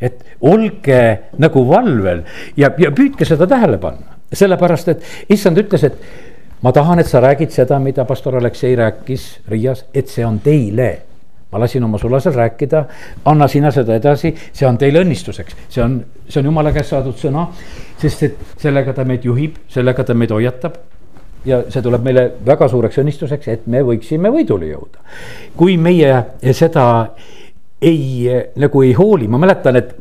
[0.01, 2.23] et olge nagu valvel
[2.57, 5.97] ja, ja püüdke seda tähele panna, sellepärast et issand ütles, et
[6.61, 11.10] ma tahan, et sa räägid seda, mida pastor Aleksei rääkis Riias, et see on teile
[11.51, 12.85] ma lasin oma sulasel rääkida,
[13.25, 17.17] anna sina seda edasi, see on teile õnnistuseks, see on, see on jumala käest saadud
[17.19, 17.47] sõna.
[18.01, 20.79] sest et sellega ta meid juhib, sellega ta meid hoiatab.
[21.45, 25.03] ja see tuleb meile väga suureks õnnistuseks, et me võiksime võidule jõuda.
[25.57, 26.85] kui meie seda
[27.81, 29.95] ei, nagu ei hooli, ma mäletan, et,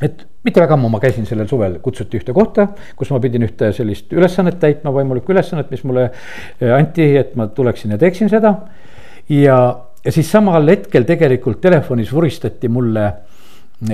[0.00, 3.70] et mitte väga ammu ma käisin sellel suvel, kutsuti ühte kohta, kus ma pidin ühte
[3.76, 6.08] sellist ülesannet täitma, vaimulikku ülesannet, mis mulle
[6.74, 8.54] anti, et ma tuleksin ja teeksin seda.
[9.28, 9.60] ja
[10.04, 13.08] ja siis samal hetkel tegelikult telefonis vuristati mulle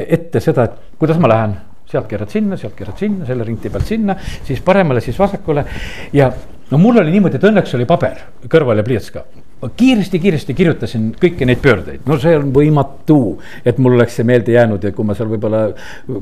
[0.06, 3.86] ette seda, et kuidas ma lähen sealt keerad sinna, sealt keerad sinna, selle rinti pealt
[3.86, 5.64] sinna, siis paremale, siis vasakule.
[6.12, 6.30] ja
[6.70, 9.22] no mul oli niimoodi, et õnneks oli paber kõrval ja pliiats ka.
[9.62, 13.20] ma kiiresti-kiiresti kirjutasin kõiki neid pöördeid, no see on võimatu,
[13.64, 15.62] et mul oleks see meelde jäänud ja kui ma seal võib-olla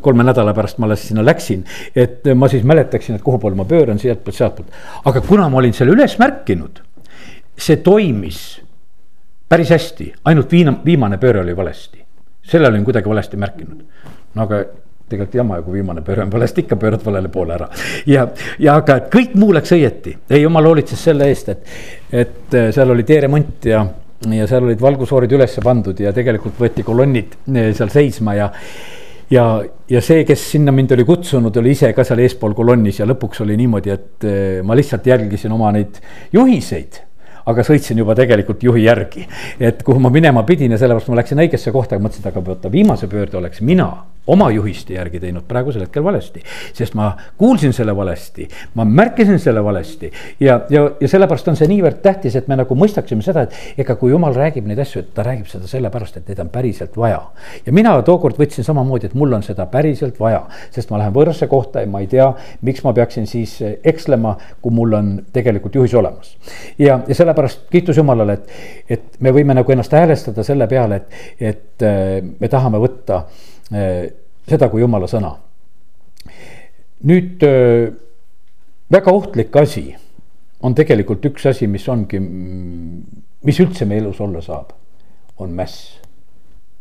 [0.05, 1.65] kolme nädala pärast ma alles sinna läksin.
[1.97, 4.77] et ma siis mäletaksin, et kuhu poole ma pööran, sealtpoolt, sealtpoolt.
[5.05, 6.85] aga kuna ma olin selle üles märkinud,
[7.57, 8.45] see toimis
[9.49, 12.03] päris hästi, ainult viina, viimane pööre oli valesti.
[12.45, 13.85] selle olin kuidagi valesti märkinud.
[14.35, 14.65] no aga
[15.09, 17.69] tegelikult jama, kui viimane pööre on valesti, ikka pöörad valele poole ära.
[18.07, 18.27] ja,
[18.59, 21.77] ja aga kõik muu läks õieti, ei jumal hoolitses selle eest, et,
[22.25, 23.85] et äh, seal oli teeremont ja,
[24.33, 28.51] ja seal olid valgusfoorid üles pandud ja tegelikult võeti kolonnid äh, seal seisma ja
[29.31, 29.47] ja,
[29.89, 33.41] ja see, kes sinna mind oli kutsunud, oli ise ka seal eespool kolonnis ja lõpuks
[33.45, 36.01] oli niimoodi, et äh, ma lihtsalt jälgisin oma neid
[36.33, 37.03] juhiseid
[37.47, 39.29] aga sõitsin juba tegelikult juhi järgi.
[39.61, 42.45] et kuhu ma minema pidin ja sellepärast ma läksin õigesse kohta ja mõtlesin, et aga
[42.47, 43.91] vaata viimase pöörde oleks mina
[44.27, 46.43] oma juhiste järgi teinud praegusel hetkel valesti.
[46.73, 50.11] sest ma kuulsin selle valesti, ma märkisin selle valesti
[50.41, 53.97] ja, ja, ja sellepärast on see niivõrd tähtis, et me nagu mõistaksime seda, et ega
[54.01, 57.21] kui jumal räägib neid asju, et ta räägib seda sellepärast, et neid on päriselt vaja.
[57.67, 61.49] ja mina tookord võtsin samamoodi, et mul on seda päriselt vaja, sest ma lähen võõrasse
[61.51, 62.31] kohta ja ma ei tea,
[62.65, 66.37] miks ma peaksin siis ekslema, kui mul on tegelikult juhis olemas.
[66.79, 68.53] ja, ja sellepärast kiitus Jumalale, et,
[68.89, 71.19] et me võime nagu ennast häälestada selle peale, et,
[71.53, 75.35] et äh, me tahame võtta Eh, seda kui jumala sõna.
[77.05, 77.93] nüüd eh,
[78.93, 79.91] väga ohtlik asi
[80.65, 82.21] on tegelikult üks asi, mis ongi,
[83.45, 84.73] mis üldse meie elus olla saab,
[85.39, 85.99] on mäss.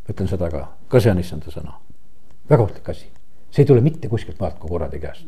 [0.09, 1.77] ütlen seda ka, ka see on issanda sõna,
[2.49, 3.07] väga ohtlik asi,
[3.51, 5.27] see ei tule mitte kuskilt maalt kui kuradi käest.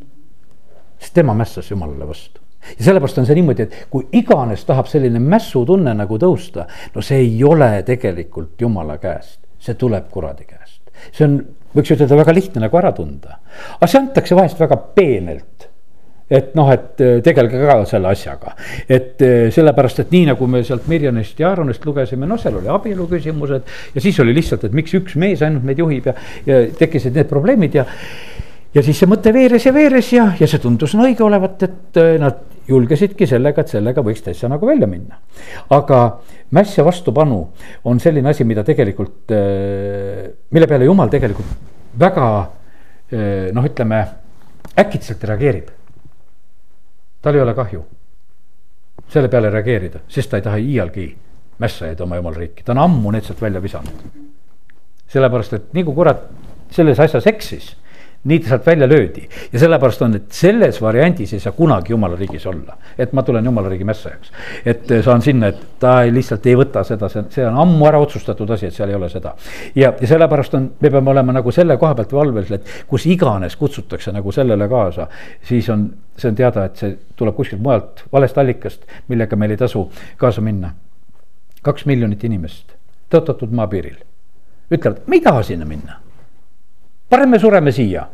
[0.99, 2.41] sest tema mässas jumalale vastu
[2.77, 6.65] ja sellepärast on see niimoodi, et kui iganes tahab selline mässutunne nagu tõusta,
[6.95, 10.64] no see ei ole tegelikult jumala käest, see tuleb kuradi käest
[11.11, 11.39] see on,
[11.75, 13.39] võiks ütelda, väga lihtne nagu ära tunda.
[13.77, 15.71] aga see antakse vahest väga peenelt
[16.29, 18.55] et noh, et äh, tegelge ka selle asjaga.
[18.89, 22.71] et äh, sellepärast, et nii nagu me sealt Mirjanist ja Aaronist lugesime, noh, seal oli
[22.71, 23.73] abielu küsimused.
[23.93, 26.15] ja siis oli lihtsalt, et miks üks mees ainult meid juhib ja,
[26.47, 27.85] ja tekkisid need probleemid ja.
[28.75, 32.15] Ja siis see mõte veeres ja veeres ja, ja see tundus õige olevat, et äh,
[32.21, 35.19] nad julgesidki sellega, et sellega võiks täitsa nagu välja minna.
[35.69, 36.01] aga
[36.55, 37.39] mäss ja vastupanu
[37.85, 39.31] on selline asi, mida tegelikult,
[40.51, 42.27] mille peale jumal tegelikult väga
[43.53, 43.99] noh, ütleme
[44.81, 45.69] äkitselt reageerib
[47.25, 47.83] tal ei ole kahju
[49.09, 51.05] selle peale reageerida, sest ta ei taha iialgi
[51.61, 54.03] mässajaid oma jumala riiki, ta on ammu need sealt välja visanud.
[55.09, 56.25] sellepärast, et nii kui kurat
[56.75, 57.71] selles asjas eksis
[58.25, 62.15] nii ta sealt välja löödi ja sellepärast on, et selles variandis ei saa kunagi jumala
[62.15, 62.77] riigis olla.
[62.97, 64.31] et ma tulen jumala riigi mässajaks,
[64.65, 67.85] et eh, saan sinna, et ta ei, lihtsalt ei võta seda, see, see on ammu
[67.87, 69.35] ära otsustatud asi, et seal ei ole seda.
[69.75, 73.55] ja, ja sellepärast on, me peame olema nagu selle koha pealt valves, et kus iganes
[73.55, 75.07] kutsutakse nagu sellele kaasa,
[75.45, 75.85] siis on,
[76.17, 79.85] see on teada, et see tuleb kuskilt mujalt, valest allikast, millega meil ei tasu
[80.17, 80.73] kaasa minna.
[81.61, 82.75] kaks miljonit inimest
[83.09, 84.01] tõotatud maapiiril
[84.71, 85.99] ütlevad, me ei taha sinna minna
[87.09, 88.07] parem me sureme siia.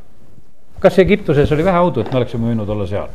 [0.82, 3.10] kas Egiptuses oli vähe audu, et me oleksime võinud olla seal?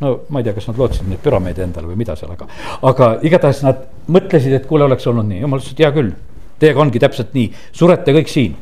[0.00, 2.48] no ma ei tea, kas nad lootsid neid püramiide endale või mida seal, aga,
[2.88, 6.12] aga igatahes nad mõtlesid, et kuule, oleks olnud nii, jumal ütles, et hea küll.
[6.60, 8.56] Teiega ongi täpselt nii, surete kõik siin.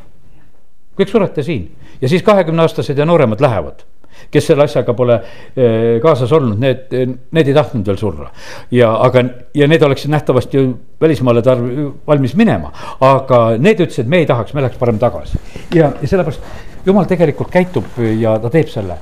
[0.99, 1.69] kõik surete siin
[2.01, 3.83] ja siis kahekümne aastased ja nooremad lähevad
[4.31, 6.95] kes selle asjaga pole eh, kaasas olnud, need,
[7.31, 8.31] need ei tahtnud veel surra.
[8.71, 9.23] ja, aga,
[9.55, 14.53] ja need oleksid nähtavasti ju välismaale tarv-, valmis minema, aga need ütlesid, me ei tahaks,
[14.53, 15.39] me läheks parem tagasi.
[15.75, 18.97] ja, ja sellepärast jumal tegelikult käitub ja ta teeb selle.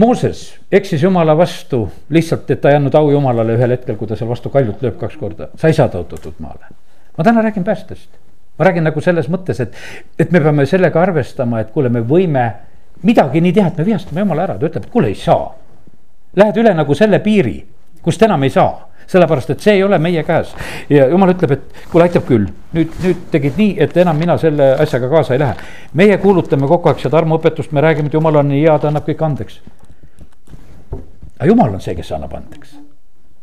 [0.00, 1.82] Mooses eksis jumala vastu
[2.12, 4.96] lihtsalt, et ta ei andnud au jumalale ühel hetkel, kui ta seal vastu kaljut lööb
[5.00, 6.72] kaks korda, sa ei saa tõotatud maale.
[7.18, 8.08] ma täna räägin päästest,
[8.58, 9.74] ma räägin nagu selles mõttes, et,
[10.18, 12.46] et me peame sellega arvestama, et kuule, me võime
[13.02, 15.50] midagi nii teha, et me vihastame jumala ära, ta ütleb, et kuule, ei saa.
[16.38, 17.58] Lähed üle nagu selle piiri,
[18.02, 18.70] kust enam ei saa,
[19.10, 20.54] sellepärast et see ei ole meie käes.
[20.90, 24.72] ja jumal ütleb, et kuule, aitab küll, nüüd, nüüd tegid nii, et enam mina selle
[24.80, 25.56] asjaga kaasa ei lähe.
[25.98, 29.06] meie kuulutame kogu aeg seda armuõpetust, me räägime, et jumal on nii hea, ta annab
[29.08, 29.60] kõik andeks.
[31.38, 32.78] aga jumal on see, kes annab andeks.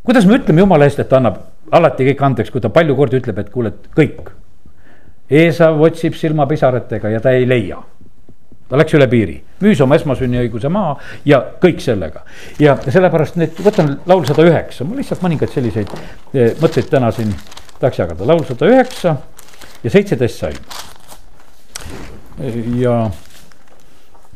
[0.04, 3.19] kuidas me ütleme jumala eest, et ta annab alati kõik andeks, kui ta palju kordi
[3.22, 4.34] ütleb, et kuule, et kõik.
[5.30, 7.78] Eesav otsib silmapisaratega ja ta ei leia
[8.69, 10.93] ta läks üle piiri, müüs oma esmasünniõiguse maha
[11.25, 12.21] ja kõik sellega.
[12.62, 15.93] ja sellepärast need, võtan laul sada üheksa, mul lihtsalt mõningaid selliseid
[16.34, 17.34] eh, mõtteid täna siin
[17.79, 19.15] tahaks jagada, laul sada üheksa
[19.84, 20.62] ja seitseteist salm.
[22.77, 22.99] ja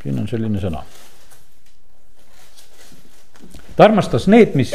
[0.02, 0.82] siin on selline sõna.
[3.76, 4.74] ta armastas need, mis,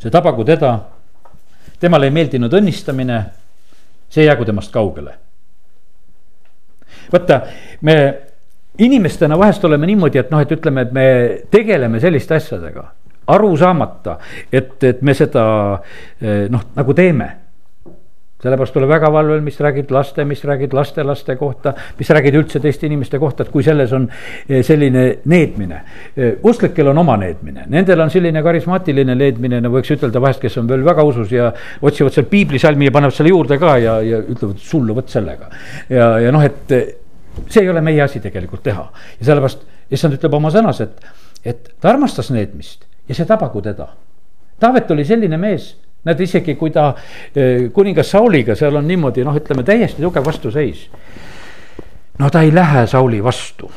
[0.00, 0.78] see tabagu teda,
[1.80, 3.20] temale ei meeldinud õnnistamine,
[4.08, 5.18] see jäägu temast kaugele
[7.14, 7.40] vaata,
[7.86, 7.96] me
[8.78, 11.06] inimestena vahest oleme niimoodi, et noh, et ütleme, et me
[11.50, 12.90] tegeleme selliste asjadega
[13.34, 14.18] aru saamata,
[14.52, 15.46] et, et me seda
[16.20, 17.30] eh, noh, nagu teeme
[18.44, 22.84] sellepärast ole väga valvel, mis räägid laste, mis räägid lastelaste kohta, mis räägid üldse teiste
[22.84, 25.78] inimeste kohta, et kui selles on eh, selline needmine.
[26.12, 30.58] Eh, usklikel on oma needmine, nendel on selline karismaatiline needmine, no võiks ütelda vahest, kes
[30.60, 31.48] on veel väga usus ja
[31.80, 35.48] otsivad seal piiblisalmi ja panevad selle juurde ka ja, ja ütlevad sullu vot sellega.
[35.88, 37.00] ja, ja noh, et
[37.48, 38.84] see ei ole meie asi tegelikult teha
[39.20, 41.06] ja sellepärast issand ütleb oma sõnas, et,
[41.44, 43.88] et ta armastas needmist ja see tabagu teda.
[44.60, 45.72] Taavet oli selline mees,
[46.06, 46.92] näed isegi kui ta
[47.34, 50.86] eh, kuningas Sauliga, seal on niimoodi noh, ütleme täiesti tugev vastuseis.
[52.18, 53.70] no ta ei lähe Sauli vastu,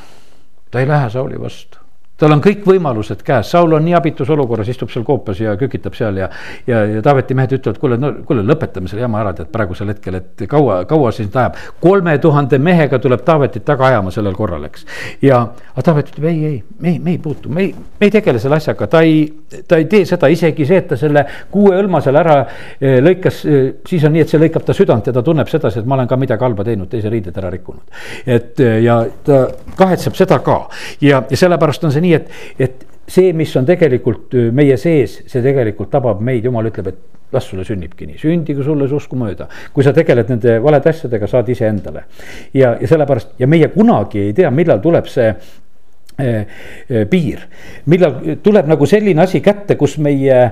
[0.72, 1.87] ta ei lähe Sauli vastu
[2.18, 5.96] tal on kõik võimalused käes, Saul on nii abitus olukorras, istub seal koopas ja kükitab
[5.98, 6.30] seal ja.
[6.68, 10.18] ja, ja Taaveti mehed ütlevad, kuule, no kuule, lõpetame selle jama ära, tead praegusel hetkel,
[10.20, 11.60] et kaua, kaua see sind ajab.
[11.82, 14.86] kolme tuhande mehega tuleb Taavetit taga ajama sellel korral, eks.
[15.22, 18.14] ja, aga Taavet ütleb ei, ei, me ei, me ei puutu, me ei, me ei
[18.14, 19.22] tegele selle asjaga, ta ei,
[19.68, 23.44] ta ei tee seda, isegi see, et ta selle kuue õlma seal ära eh, lõikas,
[23.46, 26.00] eh, siis on nii, et see lõikab ta südant ja ta tunneb sedasi, et ma
[26.00, 27.86] olen ka midagi halba teinud, teise riided ära rikkunud.
[28.26, 29.44] et eh, ja ta
[29.78, 30.60] kahetseb seda ka
[31.02, 32.32] ja, ja sellepärast on see nii nii, et,
[32.64, 37.06] et see, mis on tegelikult meie sees, see tegelikult tabab meid, jumal ütleb, et
[37.36, 39.50] las sulle sünnibki nii, sündigu sulle see usku mööda.
[39.74, 42.04] kui sa tegeled nende valede asjadega, saad iseendale.
[42.54, 45.28] ja, ja sellepärast ja meie kunagi ei tea, millal tuleb see
[46.24, 47.44] eh, piir,
[47.86, 50.44] millal tuleb nagu selline asi kätte, kus meie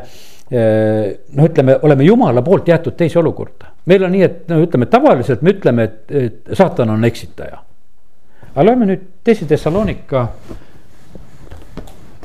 [0.45, 3.72] noh, ütleme, oleme jumala poolt jäetud teise olukorda.
[3.89, 7.64] meil on nii, et no ütleme, tavaliselt me ütleme, et, et saatan on eksitaja.
[8.51, 10.28] aga loeme nüüd teise Thessalonika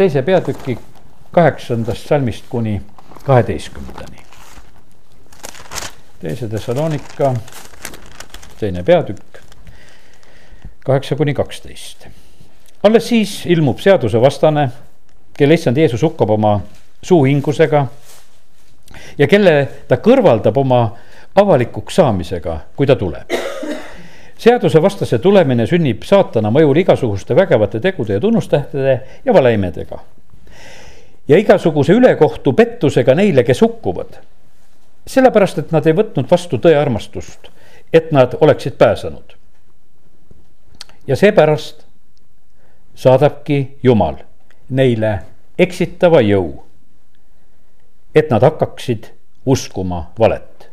[0.01, 0.79] teise peatüki
[1.33, 2.83] kaheksandast salmist kuni
[3.25, 4.17] kaheteistkümnendani.
[6.21, 7.35] teise Thessalonika,
[8.61, 9.39] teine peatükk,
[10.85, 12.07] kaheksa kuni kaksteist.
[12.83, 14.71] alles siis ilmub seadusevastane,
[15.37, 16.61] kelle issand Jeesus hukkab oma
[17.03, 17.87] suuhingusega
[19.19, 20.97] ja kelle ta kõrvaldab oma
[21.35, 23.37] avalikuks saamisega, kui ta tuleb.
[24.41, 29.99] Seadusevastase tulemine sünnib saatana mõjul igasuguste vägevate tegude ja tunnustähtede ja valeimedega.
[31.29, 34.17] ja igasuguse ülekohtu pettusega neile, kes hukkuvad.
[35.07, 37.51] sellepärast, et nad ei võtnud vastu tõe armastust,
[37.93, 39.37] et nad oleksid pääsenud.
[41.07, 41.85] ja seepärast
[42.95, 44.17] saadabki Jumal
[44.71, 45.19] neile
[45.59, 46.63] eksitava jõu,
[48.15, 49.13] et nad hakkaksid
[49.47, 50.71] uskuma valet.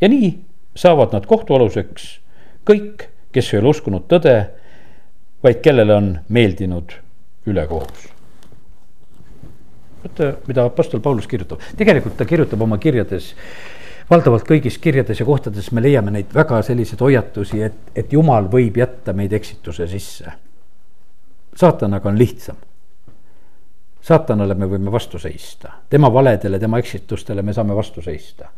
[0.00, 0.32] ja nii
[0.76, 2.20] saavad nad kohtualuseks
[2.68, 4.36] kõik, kes ei ole uskunud tõde,
[5.42, 6.96] vaid kellele on meeldinud
[7.46, 8.08] ülekohus.
[10.02, 13.34] vaata, mida Apostel Paulus kirjutab, tegelikult ta kirjutab oma kirjades
[14.10, 18.76] valdavalt kõigis kirjades ja kohtades me leiame neid väga selliseid hoiatusi, et, et jumal võib
[18.76, 20.32] jätta meid eksituse sisse.
[21.56, 22.56] saatanaga on lihtsam
[24.00, 28.48] saatanale me võime vastu seista, tema valedele, tema eksitustele me saame vastu seista.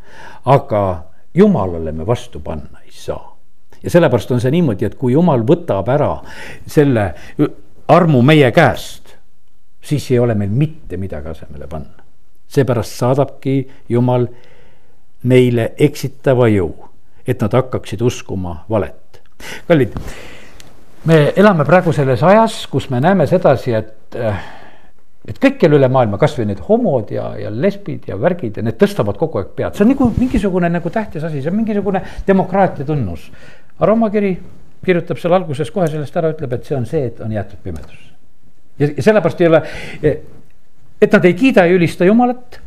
[0.44, 3.32] aga jumalale me vastu panna ei saa.
[3.83, 6.12] Ja sellepärast on see niimoodi, et kui jumal võtab ära
[6.66, 7.12] selle
[7.93, 9.16] armu meie käest,
[9.83, 12.03] siis ei ole meil mitte midagi asemele panna.
[12.53, 14.26] seepärast saadabki jumal
[15.24, 16.72] neile eksitava jõu,
[17.26, 19.22] et nad hakkaksid uskuma valet.
[19.68, 19.95] kallid,
[21.05, 24.43] me elame praegu selles ajas, kus me näeme sedasi, et äh,
[25.28, 29.18] et kõikjal üle maailma, kasvõi need homod ja, ja lesbid ja värgid ja need tõstavad
[29.20, 33.28] kogu aeg pead, see on nagu mingisugune nagu tähtis asi, see on mingisugune demokraatia tunnus.
[33.83, 34.37] Aga Rooma kiri
[34.87, 38.12] kirjutab seal alguses kohe sellest ära, ütleb, et see on see, et on jäetud pimedusse.
[38.78, 39.62] ja, sellepärast ei ole,
[41.03, 42.61] et nad ei kiida ja ülista Jumalat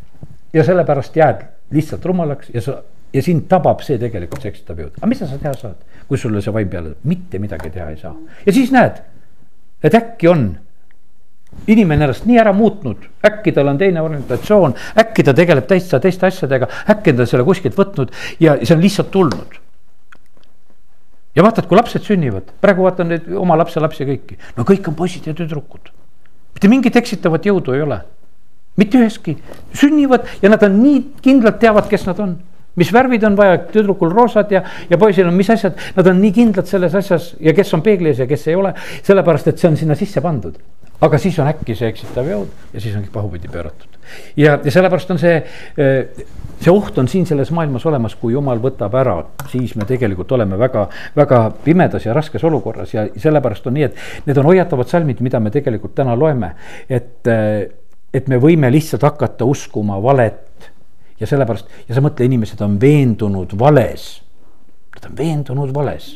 [0.54, 2.82] ja sellepärast jääd lihtsalt rumalaks ja sa
[3.16, 6.44] ja sind tabab see tegelikult, see eksitav jõud, aga mis sa teha saad, kui sulle
[6.44, 8.14] see vaim peale, mitte midagi teha ei saa.
[8.46, 9.00] ja siis näed,
[9.84, 10.50] et äkki on
[11.72, 16.28] inimene ennast nii ära muutnud, äkki tal on teine orientatsioon, äkki ta tegeleb täitsa teiste
[16.28, 18.12] asjadega, äkki on ta selle kuskilt võtnud
[18.44, 19.62] ja see on lihtsalt tulnud.
[21.36, 25.28] Ja vaatad, kui lapsed sünnivad, praegu vaatan neid oma lapselapsi kõiki, no kõik on poisid
[25.28, 25.92] ja tüdrukud.
[26.56, 28.00] mitte mingit eksitavat jõudu ei ole,
[28.80, 29.38] mitte üheski,
[29.76, 32.38] sünnivad ja nad on nii kindlalt teavad, kes nad on.
[32.76, 34.60] Mis värvid on vaja, tüdrukul roosad ja,
[34.90, 38.12] ja poisil on mis asjad, nad on nii kindlad selles asjas ja kes on peegli
[38.12, 38.74] ees ja kes ei ole,
[39.08, 40.58] sellepärast et see on sinna sisse pandud.
[41.08, 43.95] Aga siis on äkki see eksitav jõud ja siis on kõik pahupidi pööratud.
[44.38, 45.38] Ja, ja sellepärast on see,
[45.78, 46.26] eh,
[46.62, 49.18] see oht on siin selles maailmas olemas, kui jumal võtab ära,
[49.52, 54.28] siis me tegelikult oleme väga, väga pimedas ja raskes olukorras ja sellepärast on nii, et
[54.28, 56.54] need on hoiatavad salmid, mida me tegelikult täna loeme.
[56.90, 57.68] et, eh,
[58.14, 60.72] et me võime lihtsalt hakata uskuma valet
[61.20, 64.22] ja sellepärast ja sa mõtle, inimesed on veendunud vales.
[64.96, 66.16] Nad on veendunud vales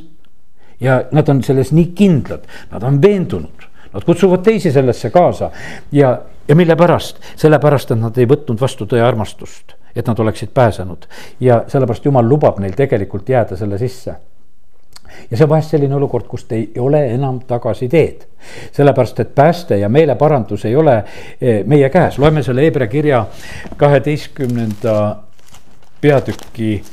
[0.79, 5.51] ja nad on selles nii kindlad, nad on veendunud Nad kutsuvad teisi sellesse kaasa.
[5.91, 10.53] Ja, ja mille pärast, sellepärast, et nad ei võtnud vastu tõe armastust, et nad oleksid
[10.53, 11.07] pääsenud.
[11.39, 14.15] Ja sellepärast jumal lubab neil tegelikult jääda selle sisse.
[15.31, 18.27] Ja see on vahest selline olukord, kust ei ole enam tagasiteed.
[18.71, 21.03] sellepärast, et pääste ja meeleparandus ei ole
[21.41, 23.25] eh, meie käes, loeme selle Hebra kirja
[23.77, 25.15] kaheteistkümnenda
[26.01, 26.83] peatüki,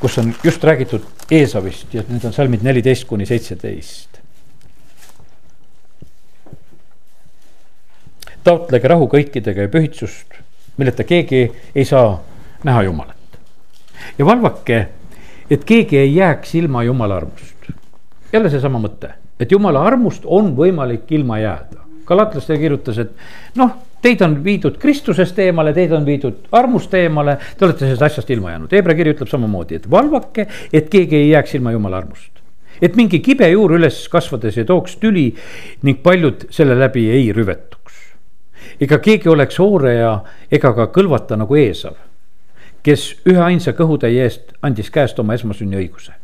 [0.00, 4.19] kus on just räägitud Eesavist ja need on salmid neliteist kuni seitseteist.
[8.44, 10.38] Taotlege rahu kõikidega ja pühitsust,
[10.80, 11.42] milleta keegi
[11.74, 12.20] ei saa
[12.64, 13.16] näha Jumalat.
[14.18, 14.86] ja valvake,
[15.50, 17.70] et keegi ei jääks ilma Jumala armust.
[18.32, 21.80] jälle seesama mõte, et Jumala armust on võimalik ilma jääda.
[22.06, 23.10] Galatlastele kirjutas, et
[23.54, 23.70] noh,
[24.02, 28.50] teid on viidud Kristusest eemale, teid on viidud armust eemale, te olete sellest asjast ilma
[28.50, 28.72] jäänud.
[28.72, 32.40] Hebra kiri ütleb samamoodi, et valvake, et keegi ei jääks ilma Jumala armust
[32.80, 35.26] et mingi kibe juur üles kasvades ei tooks tüli
[35.84, 37.79] ning paljud selle läbi ei rüvetu
[38.80, 40.12] ega keegi oleks hooreja
[40.52, 41.98] ega ka kõlvata nagu Eesav,
[42.82, 46.16] kes üheainsa kõhutäie eest andis käest oma esmasünniõiguse.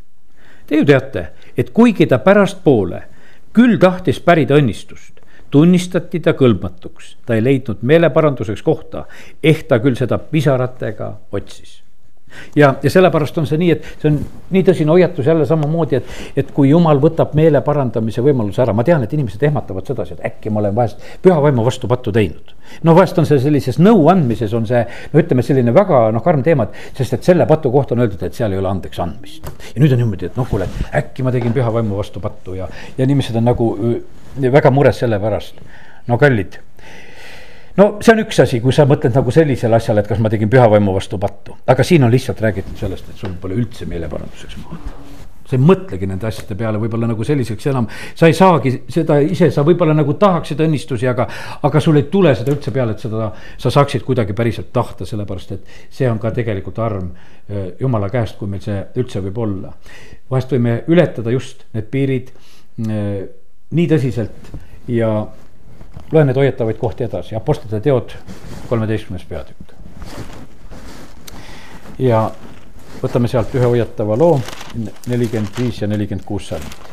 [0.66, 3.02] Te ju teate, et kuigi ta pärastpoole
[3.57, 9.07] küll tahtis pärida õnnistust, tunnistati ta kõlbmatuks, ta ei leidnud meeleparanduseks kohta,
[9.42, 11.86] ehk ta küll seda pisaratega otsis
[12.57, 14.18] ja, ja sellepärast on see nii, et see on
[14.55, 16.11] nii tõsine hoiatus jälle samamoodi, et,
[16.43, 20.27] et kui jumal võtab meele parandamise võimaluse ära, ma tean, et inimesed ehmatavad sedasi, et
[20.31, 22.53] äkki ma olen vahest püha vaimu vastu pattu teinud.
[22.83, 26.68] no vahest on see sellises nõuandmises on see, no ütleme, selline väga noh, karm teema,
[26.68, 29.51] et sest et selle patu kohta on öeldud, et seal ei ole andeks andmist.
[29.72, 32.68] ja nüüd on niimoodi, et noh, kuule, äkki ma tegin püha vaimu vastu pattu ja,
[32.99, 33.72] ja inimesed on nagu
[34.37, 35.61] väga mures selle pärast.
[36.07, 36.61] no kallid
[37.77, 40.51] no see on üks asi, kui sa mõtled nagu sellisele asjale, et kas ma tegin
[40.53, 44.62] püha vaimu vastu pattu, aga siin on lihtsalt räägitud sellest, et sul pole üldse meeleparanduseks
[44.64, 44.95] maad.
[45.47, 47.87] sa ei mõtlegi nende asjade peale võib-olla nagu selliseks enam,
[48.18, 51.29] sa ei saagi seda ise, sa võib-olla nagu tahaksid õnnistusi, aga,
[51.62, 53.29] aga sul ei tule seda üldse peale, et seda
[53.62, 57.12] sa saaksid kuidagi päriselt tahta, sellepärast et see on ka tegelikult arm
[57.79, 59.72] jumala käest, kui meil see üldse võib olla.
[60.31, 62.33] vahest võime ületada just need piirid
[62.77, 64.51] nii tõsiselt
[64.91, 65.11] ja
[66.12, 68.14] loen need hoiatavaid kohti edasi, Apostlite teod,
[68.68, 69.74] kolmeteistkümnes peatükk.
[71.99, 72.30] ja
[73.03, 74.40] võtame sealt ühe hoiatava loo,
[75.07, 76.86] nelikümmend viis ja nelikümmend kuus salmit.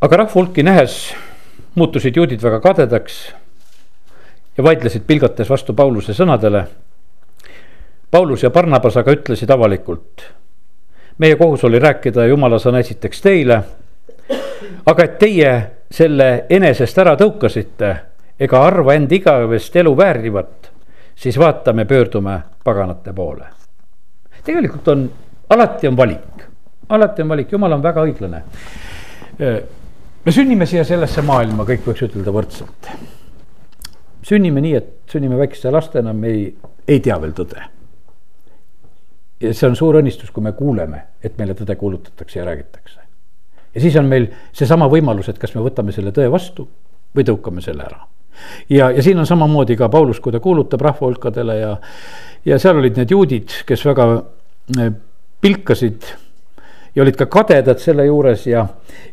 [0.00, 1.12] aga rahva hulki nähes
[1.78, 3.18] muutusid juudid väga kadedaks
[4.56, 6.64] ja vaidlesid pilgates vastu Pauluse sõnadele.
[8.10, 10.22] Paulus ja Barnabas aga ütlesid avalikult.
[11.18, 13.62] meie kohus oli rääkida jumala sõna esiteks teile
[14.86, 15.50] aga et teie
[15.90, 17.90] selle enesest ära tõukasite
[18.40, 20.70] ega arva end igavest elu väärivat,
[21.16, 23.46] siis vaatame, pöördume paganate poole.
[24.44, 25.10] tegelikult on,
[25.50, 26.46] alati on valik,
[26.88, 28.42] alati on valik, jumal on väga õiglane.
[30.24, 32.92] me sünnime siia sellesse maailma, kõik võiks ütelda võrdselt.
[34.22, 36.54] sünnime nii, et sünnime väikeste lastena, me ei,
[36.88, 37.68] ei tea veel tõde.
[39.40, 43.00] Ja see on suur õnnistus, kui me kuuleme, et meile tõde kuulutatakse ja räägitakse
[43.74, 46.66] ja siis on meil seesama võimalus, et kas me võtame selle tõe vastu
[47.16, 48.00] või tõukame selle ära.
[48.70, 51.76] ja, ja siin on samamoodi ka Paulus, kui ta kuulutab rahva hulkadele ja,
[52.44, 54.08] ja seal olid need juudid, kes väga
[54.78, 54.92] eh,
[55.40, 56.10] pilkasid
[56.94, 58.66] ja olid ka kadedad selle juures ja,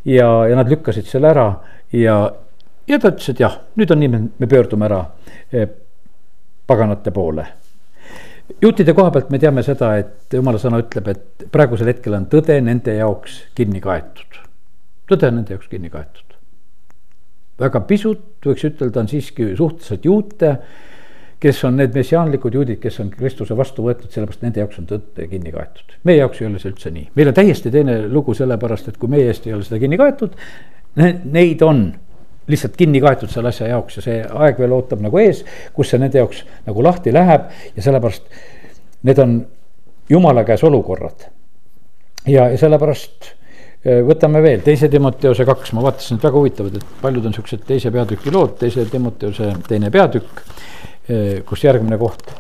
[0.06, 1.48] ja, ja nad lükkasid selle ära
[1.94, 2.18] ja,
[2.88, 5.04] ja ta ütles, et jah, nüüd on nii, me pöördume ära
[5.52, 5.70] eh,
[6.68, 7.46] paganate poole
[8.62, 12.60] juutide koha pealt me teame seda, et jumala sõna ütleb, et praegusel hetkel on tõde
[12.64, 14.44] nende jaoks kinni kaetud
[15.08, 16.36] tõde on nende jaoks kinni kaetud.
[17.58, 20.52] väga pisut, võiks ütelda, on siiski suhteliselt juute,
[21.42, 25.28] kes on need messiaanlikud juudid, kes on Kristuse vastu võetud, sellepärast nende jaoks on tõde
[25.32, 25.96] kinni kaetud.
[26.04, 29.10] meie jaoks ei ole see üldse nii, meil on täiesti teine lugu, sellepärast et kui
[29.10, 30.36] meie eest ei ole seda kinni kaetud,
[30.98, 31.88] neid on
[32.48, 35.44] lihtsalt kinni kaetud selle asja jaoks ja see aeg veel ootab nagu ees,
[35.76, 38.30] kus see nende jaoks nagu lahti läheb ja sellepärast
[39.08, 39.40] need on
[40.10, 41.28] jumala käes olukorrad.
[42.26, 43.36] ja, ja sellepärast
[43.88, 47.62] Äh, võtame veel teise Timoteose kaks, ma vaatasin, et väga huvitavad, et paljud on siuksed
[47.68, 52.34] teise peatüki lood, teise Timoteose teine peatükk, äh, kus järgmine koht,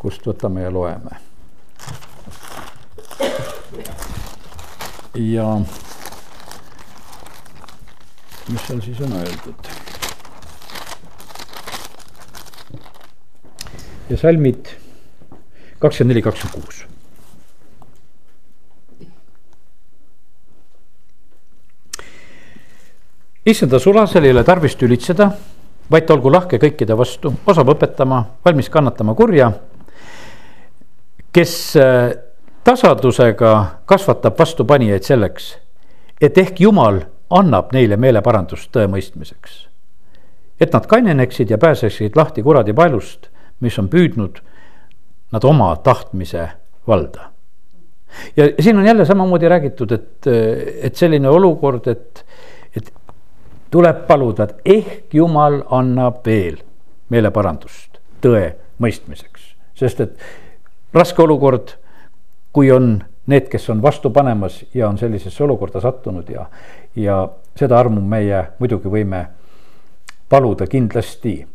[0.00, 1.22] kust võtame ja loeme.
[5.16, 5.44] ja
[8.48, 9.70] mis seal siis on öeldud?
[14.10, 14.74] ja salmid
[15.78, 16.84] kakskümmend neli, kakskümmend kuus
[23.46, 25.30] issanda sulasel ei ole tarvis tülitseda,
[25.90, 29.52] vaid olgu lahke kõikide vastu, osab õpetama, valmis kannatama kurja.
[31.32, 32.14] kes äh,
[32.64, 35.56] tasadusega kasvatab vastupanijaid selleks,
[36.20, 39.66] et ehk Jumal annab neile meeleparandust tõe mõistmiseks.
[40.60, 43.28] et nad kaineneksid ja pääseksid lahti kuradi paelust,
[43.60, 44.40] mis on püüdnud
[45.32, 46.48] nad oma tahtmise
[46.86, 47.30] valda.
[48.36, 50.26] ja siin on jälle samamoodi räägitud, et,
[50.82, 52.24] et selline olukord, et
[53.70, 56.60] tuleb paluda, et ehk Jumal annab veel
[57.12, 58.48] meeleparandust tõe
[58.82, 60.16] mõistmiseks, sest et
[60.94, 61.74] raske olukord,
[62.56, 62.96] kui on
[63.26, 66.46] need, kes on vastu panemas ja on sellisesse olukorda sattunud ja,
[66.96, 69.26] ja seda armu meie muidugi võime
[70.28, 71.46] paluda kindlasti.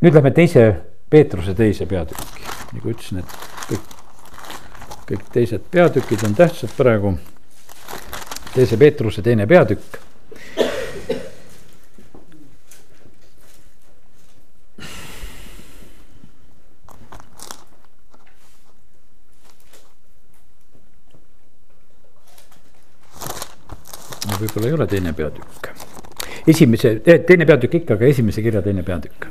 [0.00, 0.64] nüüd lähme teise
[1.10, 3.32] Peetruse teise peatükki, nagu ütlesin, et
[3.66, 3.94] kõik,
[5.08, 7.16] kõik teised peatükid on tähtsad praegu
[8.54, 9.98] teise Peetruse teine peatükk.
[24.54, 25.70] Võib-olla ei ole teine peatükk,
[26.48, 29.30] esimese, teine peatükk ikka, aga esimese kirja teine peatükk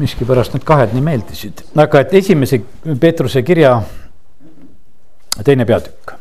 [0.00, 2.62] miskipärast need kahed nii meeldisid, aga et esimese
[3.00, 3.74] Peetruse kirja
[5.44, 6.14] teine peatükk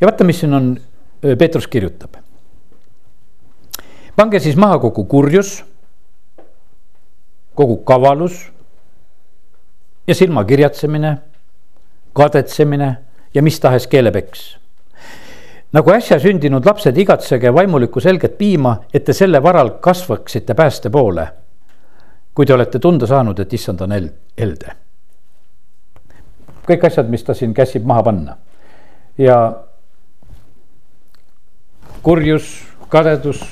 [0.00, 0.74] ja vaata, mis siin on,
[1.38, 2.16] Peetrus kirjutab.
[4.16, 5.64] pange siis maha kogu kurjus,
[7.54, 8.52] kogu kavalus
[10.06, 11.16] ja silmakirjatsemine,
[12.12, 12.96] kadetsemine
[13.34, 14.56] ja mis tahes keelepeks.
[15.74, 21.28] Nagu äsja sündinud lapsed, igatsege vaimulikku selget piima, et te selle varal kasvaksite pääste poole.
[22.34, 24.72] kui te olete tunda saanud, et issand on elde.
[26.66, 28.36] kõik asjad, mis ta siin käsib maha panna
[29.18, 29.36] ja
[32.02, 32.48] kurjus,
[32.88, 33.42] kadedus,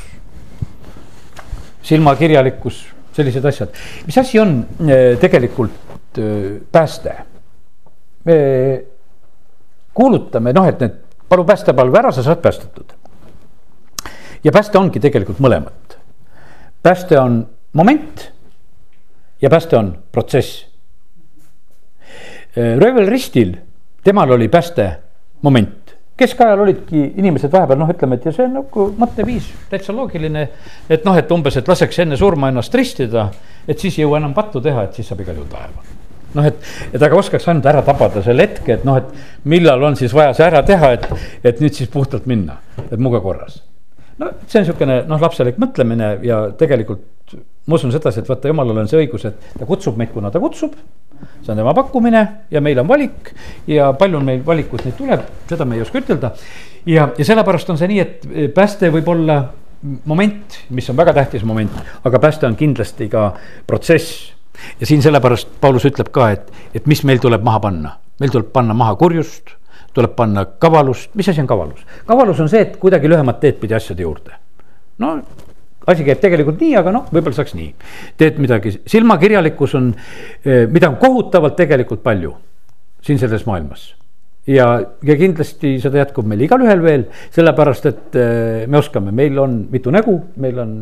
[1.82, 3.68] silmakirjalikkus, sellised asjad.
[4.06, 7.16] mis asi on eh, tegelikult eh, pääste?
[8.24, 8.36] me
[9.94, 11.00] kuulutame, noh, et need
[11.32, 12.92] palu päästepalve ära, sa saad päästetud.
[14.44, 15.96] ja pääste ongi tegelikult mõlemat.
[16.82, 18.32] pääste on moment
[19.42, 20.66] ja pääste on protsess.
[22.56, 23.56] Eh, röövel ristil,
[24.04, 24.98] temal oli pääste
[25.42, 25.82] moment
[26.16, 30.48] keskajal olidki inimesed vahepeal noh, ütleme, et ja see on nagu mõtteviis täitsa loogiline.
[30.90, 33.30] et noh, et umbes, et laseks enne surma ennast ristida,
[33.66, 36.01] et siis ei jõua enam pattu teha, et siis saab igal juhul taeva.
[36.36, 39.98] Noh, et, et aga oskaks ainult ära tabada selle hetke, et noh, et millal on
[39.98, 41.06] siis vaja see ära teha, et,
[41.44, 42.58] et nüüd siis puhtalt minna,
[42.88, 43.62] et muga korras.
[44.18, 47.08] no see on niisugune noh, lapselik mõtlemine ja tegelikult
[47.66, 50.42] ma usun sedasi, et vaata, jumalal on see õigus, et ta kutsub meid, kuna ta
[50.42, 50.74] kutsub.
[51.22, 53.30] see on tema pakkumine ja meil on valik
[53.70, 56.32] ja palju meil valikuid neid tuleb, seda me ei oska ütelda.
[56.86, 59.42] ja, ja sellepärast on see nii, et pääste võib olla
[60.04, 61.74] moment, mis on väga tähtis moment,
[62.04, 63.32] aga pääste on kindlasti ka
[63.66, 64.32] protsess.
[64.80, 68.52] Ja siin sellepärast Paulus ütleb ka, et, et mis meil tuleb maha panna, meil tuleb
[68.52, 69.56] panna maha kurjust
[69.92, 71.86] tuleb panna kavalust, mis asi on kavalus?
[72.08, 74.36] kavalus on see, et kuidagi lühemat teed pidi asjade juurde.
[74.98, 75.16] no
[75.86, 77.72] asi käib tegelikult nii, aga noh, võib-olla saaks nii.
[78.20, 79.90] teed midagi, silmakirjalikkus on,
[80.44, 82.34] eh, mida on kohutavalt tegelikult palju
[83.02, 83.92] siin selles maailmas.
[84.46, 84.68] ja,
[85.04, 89.92] ja kindlasti seda jätkub meil igalühel veel, sellepärast et eh, me oskame, meil on mitu
[89.94, 90.76] nägu, meil on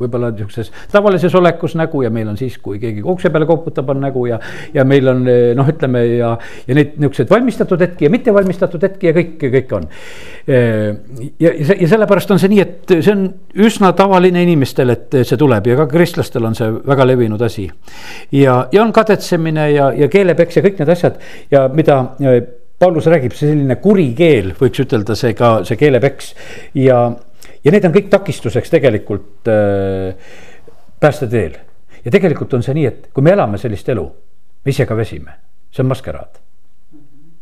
[0.00, 4.02] võib-olla niisuguses tavalises olekus nägu ja meil on siis, kui keegi ukse peale koputab, on
[4.04, 4.40] nägu ja.
[4.74, 6.32] ja meil on noh, ütleme ja,
[6.66, 9.88] ja neid niisuguseid valmistatud hetki ja mitte valmistatud hetki ja kõike, kõike on.
[10.46, 13.26] ja, ja sellepärast on see nii, et see on
[13.66, 17.68] üsna tavaline inimestel, et see tuleb ja ka kristlastel on see väga levinud asi.
[18.32, 21.18] ja, ja on kadetsemine ja, ja keelepeks ja kõik need asjad
[21.50, 22.02] ja mida
[22.78, 26.34] Paulus räägib, see selline kuri keel, võiks ütelda, see ka, see keelepeks
[26.76, 27.06] ja
[27.66, 30.34] ja need on kõik takistuseks tegelikult äh,
[31.02, 31.58] päästeteel.
[32.04, 34.06] ja tegelikult on see nii, et kui me elame sellist elu,
[34.64, 35.34] me ise ka väsime,
[35.74, 36.42] see on maskeraad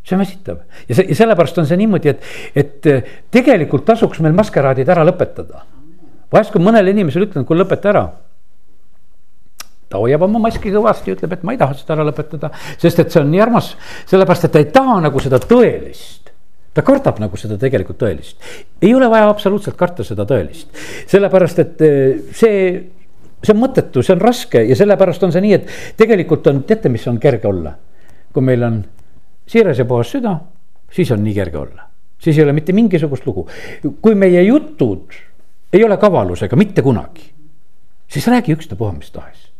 [0.04, 0.58] see on väsitav
[0.88, 5.04] ja see ja sellepärast on see niimoodi, et, et äh, tegelikult tasuks meil maskeraadid ära
[5.06, 5.64] lõpetada.
[6.32, 8.04] vahest, kui mõnele inimesele ütlen, kuule lõpeta ära.
[9.88, 13.12] ta hoiab oma maski kõvasti, ütleb, et ma ei taha seda ära lõpetada, sest et
[13.12, 13.74] see on nii armas,
[14.10, 16.23] sellepärast et ta ei taha nagu seda tõelist
[16.74, 18.36] ta kardab nagu seda tegelikult tõelist.
[18.82, 20.68] ei ole vaja absoluutselt karta seda tõelist,
[21.10, 22.58] sellepärast et eh, see,
[23.42, 26.90] see on mõttetu, see on raske ja sellepärast on see nii, et tegelikult on, teate,
[26.92, 27.76] mis on kerge olla.
[28.34, 28.80] kui meil on
[29.46, 30.34] siiras ja puhas süda,
[30.90, 31.86] siis on nii kerge olla,
[32.18, 33.46] siis ei ole mitte mingisugust lugu.
[34.02, 35.14] kui meie jutud
[35.72, 37.30] ei ole kavalusega mitte kunagi,
[38.08, 39.50] siis räägi ükstapuha mis tahes.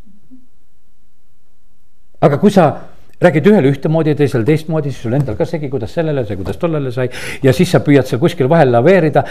[2.20, 5.94] aga kui sa räägid ühele ühtemoodi ja teisele teistmoodi, siis sul endal ka segi, kuidas
[5.94, 7.08] sellele sai, kuidas tollele sai.
[7.42, 9.24] ja siis sa püüad seal kuskil vahel laveerida,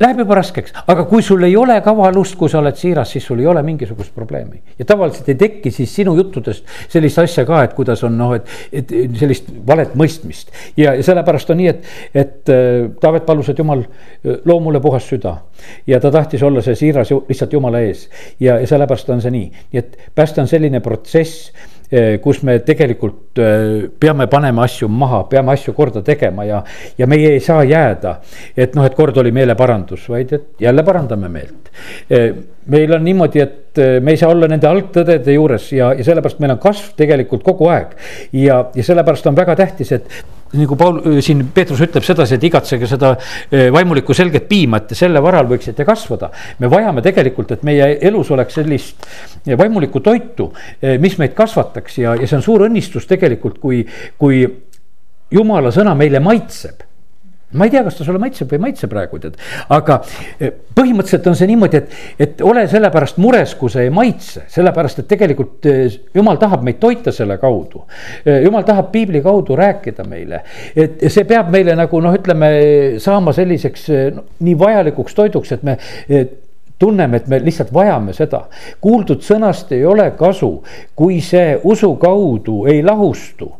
[0.00, 3.40] läheb juba raskeks, aga kui sul ei ole kavalust, kui sa oled siiras, siis sul
[3.42, 4.62] ei ole mingisugust probleemi.
[4.78, 8.50] ja tavaliselt ei teki siis sinu juttudest sellist asja ka, et kuidas on noh, et,
[8.72, 10.52] et sellist valet mõistmist.
[10.76, 13.84] ja, ja sellepärast on nii, et, et äh, Taavet palus, et jumal,
[14.44, 15.36] loo mulle puhas süda.
[15.86, 18.08] ja ta tahtis olla see siiras lihtsalt jumala ees
[18.40, 21.52] ja, ja sellepärast on see nii, nii et pääste on selline protsess
[22.20, 26.60] kus me tegelikult eh, peame panema asju maha, peame asju korda tegema ja,
[26.98, 28.18] ja meie ei saa jääda.
[28.56, 31.72] et noh, et kord oli meeleparandus, vaid et jälle parandame meelt.
[32.10, 32.32] Eh,
[32.68, 36.52] meil on niimoodi, et me ei saa olla nende algtõdede juures ja, ja sellepärast meil
[36.56, 37.94] on kasv tegelikult kogu aeg.
[38.32, 40.10] ja, ja sellepärast on väga tähtis, et
[40.56, 43.12] nagu Paul siin Peetrus ütleb sedasi, et igatsege seda
[43.74, 46.30] vaimulikku selget piima, et selle varal võiksite kasvada.
[46.58, 49.06] me vajame tegelikult, et meie elus oleks sellist
[49.46, 50.52] vaimulikku toitu,
[51.00, 53.84] mis meid kasvataks ja, ja see on suur õnnistus tegelikult, kui,
[54.18, 54.44] kui
[55.30, 56.87] jumala sõna meile maitseb
[57.52, 59.38] ma ei tea, kas ta sulle maitseb või ei maitse praegu tead,
[59.72, 59.98] aga
[60.36, 65.00] eh, põhimõtteliselt on see niimoodi, et, et ole sellepärast mures, kui see ei maitse, sellepärast
[65.00, 67.86] et tegelikult eh, jumal tahab meid toita selle kaudu.
[68.24, 70.42] Eh, jumal tahab piibli kaudu rääkida meile,
[70.76, 72.52] et see peab meile nagu noh, ütleme
[73.00, 75.78] saama selliseks no, nii vajalikuks toiduks, et me
[76.08, 76.36] et,
[76.78, 78.44] tunneme, et me lihtsalt vajame seda.
[78.80, 80.52] kuuldud sõnast ei ole kasu,
[80.94, 83.50] kui see usu kaudu ei lahustu,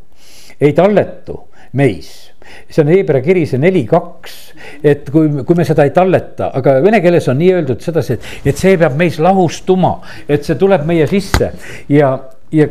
[0.60, 2.27] ei talletu meis
[2.68, 4.36] see on Hebra kiri, see neli, kaks.
[4.82, 8.30] et kui, kui me seda ei talleta, aga vene keeles on nii öeldud sedasi, et,
[8.52, 11.52] et see peab meis lahustuma, et see tuleb meie sisse
[11.92, 12.14] ja,
[12.54, 12.68] ja,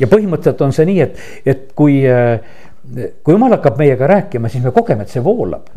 [0.00, 1.22] ja põhimõtteliselt on see nii, et,
[1.54, 2.02] et kui,
[3.22, 5.68] kui jumal hakkab meiega rääkima, siis me kogeme, et see voolab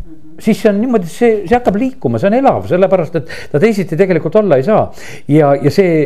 [0.42, 3.98] siis see on niimoodi, see, see hakkab liikuma, see on elav, sellepärast et ta teisiti
[3.98, 4.88] tegelikult olla ei saa.
[5.30, 5.98] ja, ja see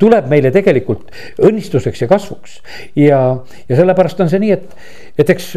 [0.00, 1.08] tuleb meile tegelikult
[1.44, 2.58] õnnistuseks ja kasvuks
[3.00, 3.20] ja,
[3.68, 4.76] ja sellepärast on see nii, et,
[5.18, 5.50] et eks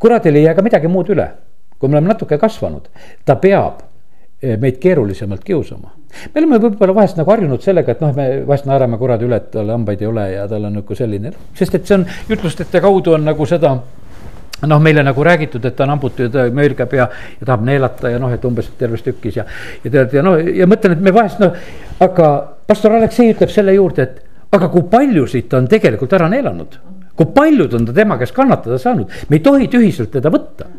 [0.00, 1.28] kuradil ei jää ka midagi muud üle
[1.80, 2.90] kui me oleme natuke kasvanud,
[3.24, 3.80] ta peab
[4.42, 5.94] eh, meid keerulisemalt kiusama.
[6.34, 9.48] me oleme võib-olla vahest nagu harjunud sellega, et noh, me vahest naerame kuradi üle, et
[9.54, 13.16] tal hambaid ei ole ja tal on nagu selline, sest et see on jutlustete kaudu
[13.16, 13.72] on nagu seda
[14.60, 17.08] noh, meile nagu räägitud, et ta on hambutud ja möölgab ja,
[17.40, 19.48] ja tahab neelata ja noh, et umbes terves tükis ja.
[19.84, 21.56] ja tead ja noh, ja mõtlen, et me vahest noh,
[22.04, 22.30] aga
[22.68, 26.76] pastor Aleksei ütleb selle juurde, et aga kui paljusid ta on tegelikult ära neelanud.
[27.20, 30.70] Kui paljud on ta tema käest kannatada saanud, me ei tohi tühiselt teda võtta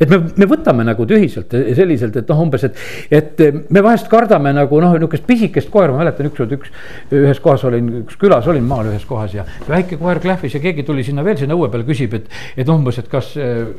[0.00, 2.80] et me, me võtame nagu tühiselt selliselt, et noh, umbes, et,
[3.16, 3.40] et
[3.72, 6.72] me vahest kardame nagu noh, niisugust pisikest koera, ma mäletan ükskord üks,
[7.16, 10.84] ühes kohas olin, üks külas olin maal ühes kohas ja väike koer klähvis ja keegi
[10.86, 12.28] tuli sinna veel sinna õue peale, küsib, et,
[12.60, 13.32] et umbes, et kas,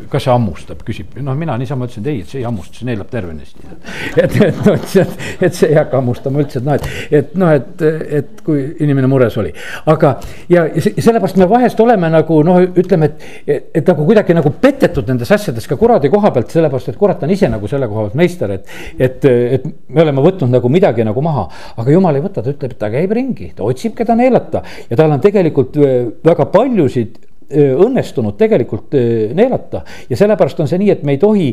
[0.09, 2.89] kas see hammustab, küsib, noh, mina niisama ütlesin, et ei, et see ei hammusta, see
[2.89, 3.69] neelab tervenisti.
[4.23, 5.05] et, et noh, et see,
[5.37, 6.89] et see ei hakka hammustama üldse, et noh, et,
[7.21, 7.85] et noh, et,
[8.21, 9.53] et kui inimene mures oli,
[9.93, 10.15] aga
[10.49, 15.07] ja sellepärast me vahest oleme nagu noh, ütleme, et, et, et nagu kuidagi nagu petetud
[15.09, 18.17] nendes asjades ka kuradi koha pealt, sellepärast et kurat on ise nagu selle koha pealt
[18.19, 18.75] meister, et.
[18.99, 21.47] et, et me oleme võtnud nagu midagi nagu maha,
[21.77, 24.99] aga jumal ei võta, ta ütleb, et ta käib ringi, ta otsib, keda neelata ja
[24.99, 25.95] tal on tegelikult äh,
[26.25, 31.21] väga paljusid äh, õnnestunud tegelikult äh, neelata ja sellepärast on see nii, et me ei
[31.21, 31.51] tohi,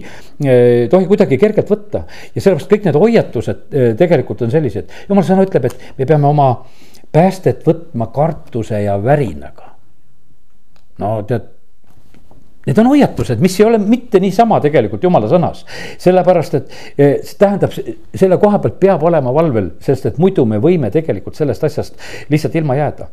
[0.90, 2.04] tohi kuidagi kergelt võtta.
[2.34, 6.50] ja sellepärast kõik need hoiatused tegelikult on sellised, jumal sõna ütleb, et me peame oma
[7.14, 9.74] päästet võtma kartuse ja värinaga.
[10.98, 11.53] no tead,
[12.64, 15.64] Need on hoiatused, mis ei ole mitte niisama tegelikult jumala sõnas.
[16.00, 17.74] sellepärast, et eh, see tähendab,
[18.14, 21.98] selle koha pealt peab olema valvel, sest et muidu me võime tegelikult sellest asjast
[22.32, 23.10] lihtsalt ilma jääda.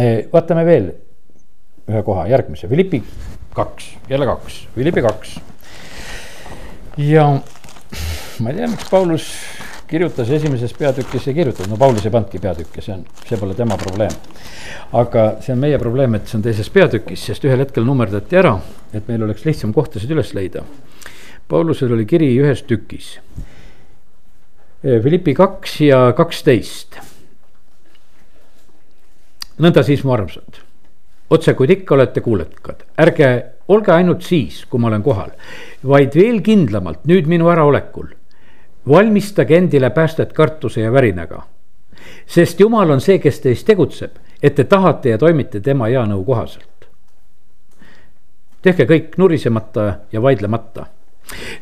[0.00, 0.88] Eh, vaatame veel
[1.86, 3.02] ühe koha, järgmise, Philippi
[3.56, 5.36] kaks, jälle kaks, Philippi kaks.
[6.96, 7.28] ja
[8.40, 9.28] ma ei tea, miks Paulus
[9.88, 13.78] kirjutas esimeses peatükis, ei kirjutanud, no Paulus ei pannudki peatükki, see on, see pole tema
[13.78, 14.14] probleem.
[14.98, 18.56] aga see on meie probleem, et see on teises peatükis, sest ühel hetkel nummerdati ära,
[18.94, 20.64] et meil oleks lihtsam kohtasid üles leida.
[21.46, 23.16] Paulusel oli kiri ühes tükis.
[24.82, 26.98] Philippi kaks ja kaksteist.
[29.62, 30.58] nõnda siis, mu armsad,
[31.32, 33.30] otse kuid ikka olete kuulekad, ärge
[33.72, 35.30] olge ainult siis, kui ma olen kohal,
[35.86, 38.10] vaid veel kindlamalt nüüd minu äraolekul
[38.88, 41.42] valmistage endile päästet kartuse ja värinaga.
[42.26, 46.24] sest jumal on see, kes teis tegutseb, et te tahate ja toimite tema hea nõu
[46.24, 46.88] kohaselt.
[48.62, 50.86] tehke kõik nurisemata ja vaidlemata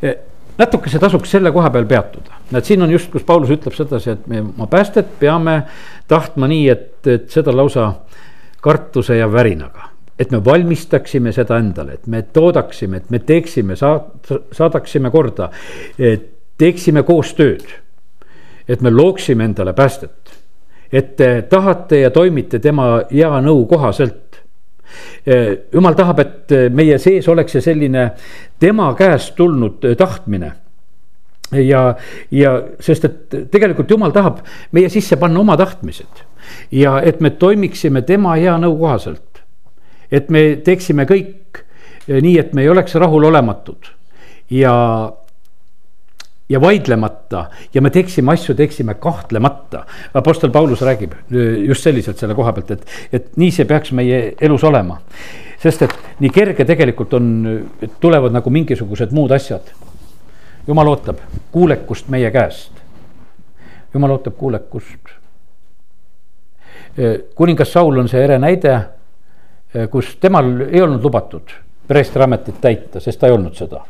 [0.02, 0.14] e,
[0.58, 4.26] natukese tasuks selle koha peal peatuda, näed, siin on just, kus Paulus ütleb sedasi, et
[4.26, 5.62] me oma päästet peame
[6.08, 7.92] tahtma nii, et, et seda lausa
[8.60, 15.10] kartuse ja värinaga et me valmistaksime seda endale, et me toodaksime, et me teeksime, saadaksime
[15.10, 15.48] korda,
[15.98, 17.64] et teeksime koostööd.
[18.68, 20.38] et me looksime endale päästet,
[20.92, 24.40] et te tahate ja toimite tema hea nõu kohaselt.
[25.72, 28.10] jumal tahab, et meie sees oleks see selline
[28.58, 30.52] tema käest tulnud tahtmine
[31.52, 31.94] ja,
[32.30, 34.40] ja sest, et tegelikult jumal tahab
[34.72, 36.24] meie sisse panna oma tahtmised
[36.72, 39.42] ja et me toimiksime tema hea nõu kohaselt.
[40.10, 41.64] et me teeksime kõik
[42.08, 43.90] nii, et me ei oleks rahulolematud
[44.50, 44.74] ja
[46.48, 49.84] ja vaidlemata ja me teeksime asju, teeksime kahtlemata.
[50.14, 51.12] Apostel Paulus räägib
[51.66, 55.00] just selliselt selle koha pealt, et, et nii see peaks meie elus olema.
[55.64, 57.28] sest et nii kerge tegelikult on,
[58.00, 59.72] tulevad nagu mingisugused muud asjad.
[60.66, 61.18] jumal ootab
[61.52, 62.72] kuulekust meie käest.
[63.94, 65.16] jumal ootab kuulekust.
[67.34, 68.80] kuningas Saul on see ere näide,
[69.90, 71.56] kus temal ei olnud lubatud
[71.88, 73.80] preestriametit täita, sest ta ei olnud seda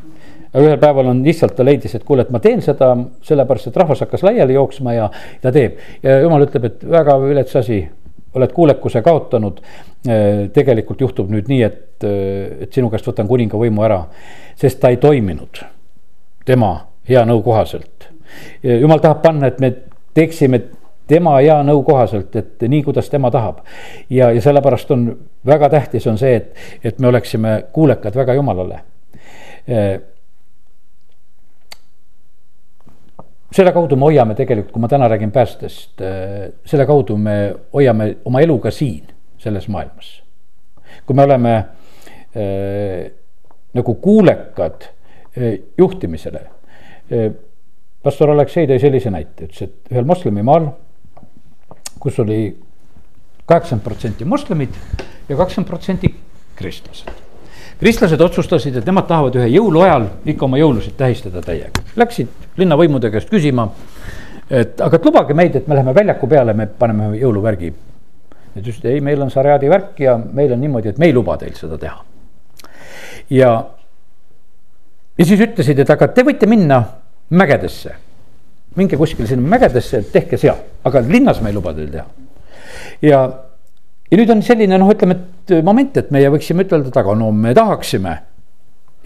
[0.54, 2.92] aga ühel päeval on lihtsalt ta leidis, et kuule, et ma teen seda
[3.26, 5.10] sellepärast, et rahvas hakkas laiali jooksma ja
[5.42, 5.80] ta teeb.
[6.02, 7.82] ja jumal ütleb, et väga vilets asi,
[8.34, 9.60] oled kuulekuse kaotanud.
[10.52, 14.02] tegelikult juhtub nüüd nii, et, et sinu käest võtan kuninga võimu ära,
[14.60, 15.62] sest ta ei toiminud
[16.44, 16.74] tema
[17.08, 18.10] hea nõu kohaselt.
[18.62, 19.72] jumal tahab panna, et me
[20.14, 20.60] teeksime
[21.08, 23.64] tema hea nõu kohaselt, et nii, kuidas tema tahab.
[24.10, 25.08] ja, ja sellepärast on
[25.46, 28.82] väga tähtis on see, et, et me oleksime kuulekad väga jumalale
[33.54, 36.34] selle kaudu me hoiame tegelikult, kui ma täna räägin päästest, äh,
[36.66, 37.36] selle kaudu me
[37.74, 39.06] hoiame oma elu ka siin,
[39.38, 40.20] selles maailmas.
[41.06, 43.10] kui me oleme äh,
[43.74, 44.86] nagu kuulekad
[45.38, 46.42] äh, juhtimisele
[47.12, 47.32] äh,.
[48.04, 50.68] pastor Aleksei tõi sellise näite, ütles, et ühel moslemimaal,
[52.00, 52.40] kus oli
[53.48, 54.76] kaheksakümmend protsenti moslemid
[55.28, 56.12] ja kakskümmend protsenti
[56.56, 57.23] kristlased
[57.84, 61.82] kristlased otsustasid, et nemad tahavad ühe jõulu ajal ikka oma jõulusid tähistada täiega.
[62.00, 63.66] Läksid linnavõimude käest küsima,
[64.48, 67.68] et aga et lubage meid, et me läheme väljaku peale, me paneme jõuluvärgi.
[68.54, 71.36] Nad ütlesid, ei, meil on sariaadi värk ja meil on niimoodi, et me ei luba
[71.36, 72.00] teil seda teha.
[73.30, 73.52] ja
[75.18, 76.80] ja siis ütlesid, et aga te võite minna
[77.30, 77.94] mägedesse.
[78.76, 82.06] minge kuskile sinna mägedesse, tehke seal, aga linnas me ei luba teil teha.
[83.02, 83.26] ja,
[84.14, 87.32] ja nüüd on selline noh, ütleme, et moment, et meie võiksime ütelda, et aga no
[87.34, 88.12] me tahaksime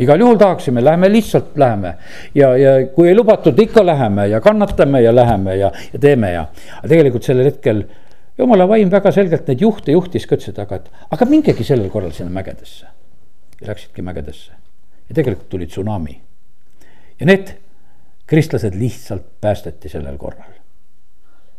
[0.05, 1.95] igal juhul tahaksime, läheme lihtsalt läheme
[2.37, 6.45] ja, ja kui ei lubatud, ikka läheme ja kannatame ja läheme ja, ja teeme ja.
[6.79, 7.83] aga tegelikult sellel hetkel
[8.39, 11.91] jumala vaim väga selgelt neid juhte juhtis ka ütles, et aga, et aga mingegi sellel
[11.91, 12.87] korral sinna mägedesse.
[13.61, 14.53] ja läksidki mägedesse
[15.09, 16.21] ja tegelikult tuli tsunami.
[17.21, 17.57] ja need
[18.29, 20.53] kristlased lihtsalt päästeti sellel korral.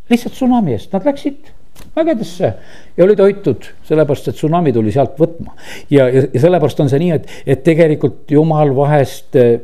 [0.10, 1.52] lihtsalt tsunami eest, nad läksid
[1.96, 2.54] mägedesse
[2.98, 5.56] ja olid hoitud, sellepärast et tsunami tuli sealt võtma.
[5.90, 9.60] ja, ja, ja sellepärast on see nii, et, et tegelikult jumal vahest eh,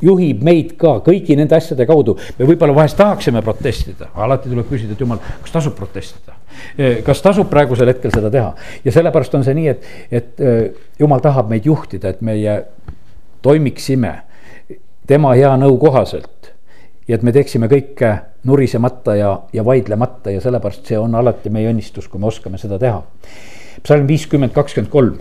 [0.00, 2.16] juhib meid ka kõigi nende asjade kaudu.
[2.38, 6.36] me võib-olla vahest tahaksime protestida, alati tuleb küsida, et jumal, kas tasub protestida?
[6.78, 8.54] Eh, kas tasub praegusel hetkel seda teha
[8.84, 10.64] ja sellepärast on see nii, et, et eh,
[11.00, 12.62] jumal tahab meid juhtida, et meie
[13.44, 14.16] toimiksime
[15.08, 16.39] tema hea nõu kohaselt
[17.10, 18.10] ja et me teeksime kõike
[18.46, 22.78] nurisemata ja, ja vaidlemata ja sellepärast see on alati meie õnnistus, kui me oskame seda
[22.78, 23.02] teha.
[23.82, 25.16] psalm viiskümmend kakskümmend kolm,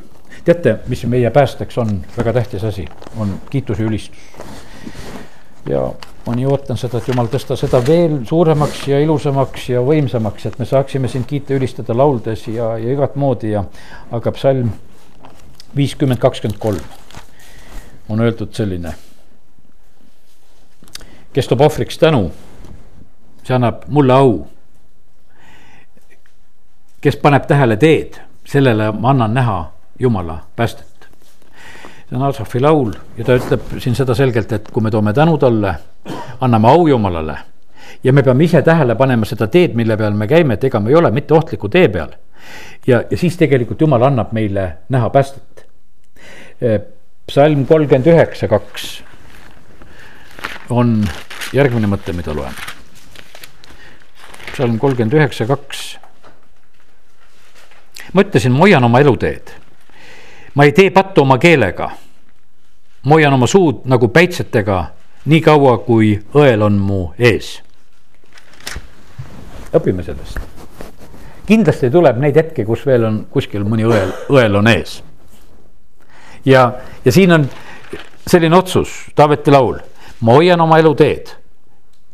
[0.46, 2.86] teate, mis meie päästeks on väga tähtis asi,
[3.18, 4.22] on kiituse ülistus.
[5.70, 5.88] ja
[6.28, 10.60] ma nii ootan seda, et jumal tõsta seda veel suuremaks ja ilusamaks ja võimsamaks, et
[10.60, 13.66] me saaksime sind kiita, ülistada lauldes ja, ja igat moodi ja.
[14.12, 14.70] aga psalm
[15.76, 18.94] viiskümmend kakskümmend kolm on öeldud selline
[21.34, 22.32] kes toob ohvriks tänu,
[23.44, 24.48] see annab mulle au.
[27.02, 31.08] kes paneb tähele teed, sellele ma annan näha Jumala päästet.
[32.10, 35.38] see on Asafi laul ja ta ütleb siin seda selgelt, et kui me toome tänu
[35.38, 35.76] talle,
[36.42, 37.38] anname au Jumalale
[38.04, 40.90] ja me peame ise tähele panema seda teed, mille peal me käime, et ega me
[40.90, 42.10] ei ole mitte ohtliku tee peal.
[42.88, 45.68] ja, ja siis tegelikult Jumal annab meile näha päästet.
[47.28, 49.04] psalm kolmkümmend üheksa, kaks
[50.70, 51.04] on
[51.54, 52.54] järgmine mõte, mida loen.
[54.52, 55.98] psalm kolmkümmend üheksa, kaks.
[58.14, 59.50] ma ütlesin, ma hoian oma eluteed.
[60.56, 61.90] ma ei tee pattu oma keelega.
[63.04, 64.84] ma hoian oma suud nagu päitsetega,
[65.26, 67.62] nii kaua kui õel on mu ees.
[69.74, 70.40] õpime sellest.
[71.46, 75.04] kindlasti tuleb neid hetki, kus veel on kuskil mõni õel, õel on ees.
[76.46, 76.72] ja,
[77.06, 77.50] ja siin on
[78.28, 79.80] selline otsus, Taaveti laul
[80.22, 81.28] ma hoian oma eluteed.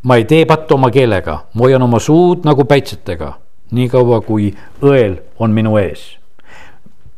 [0.03, 3.31] ma ei tee pattu oma keelega, ma hoian oma suud nagu päitsetega,
[3.73, 4.51] niikaua kui
[4.85, 6.17] õel on minu ees.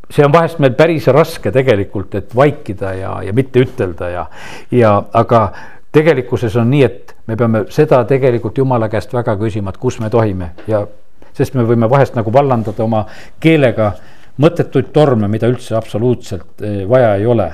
[0.09, 4.25] see on vahest meil päris raske tegelikult, et vaikida ja, ja mitte ütelda ja,
[4.71, 5.49] ja aga
[5.91, 10.09] tegelikkuses on nii, et me peame seda tegelikult jumala käest väga küsima, et kus me
[10.09, 10.85] tohime ja
[11.33, 13.03] sest me võime vahest nagu vallandada oma
[13.43, 13.91] keelega
[14.39, 17.51] mõttetuid torme, mida üldse absoluutselt eh, vaja ei ole.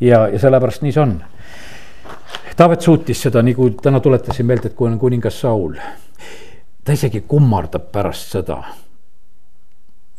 [0.00, 1.16] ja, ja sellepärast nii see on
[2.56, 5.76] Taavet suutis seda, nagu täna tuletasin meelde, et kui on kuningas Saul,
[6.84, 8.62] ta isegi kummardab pärast seda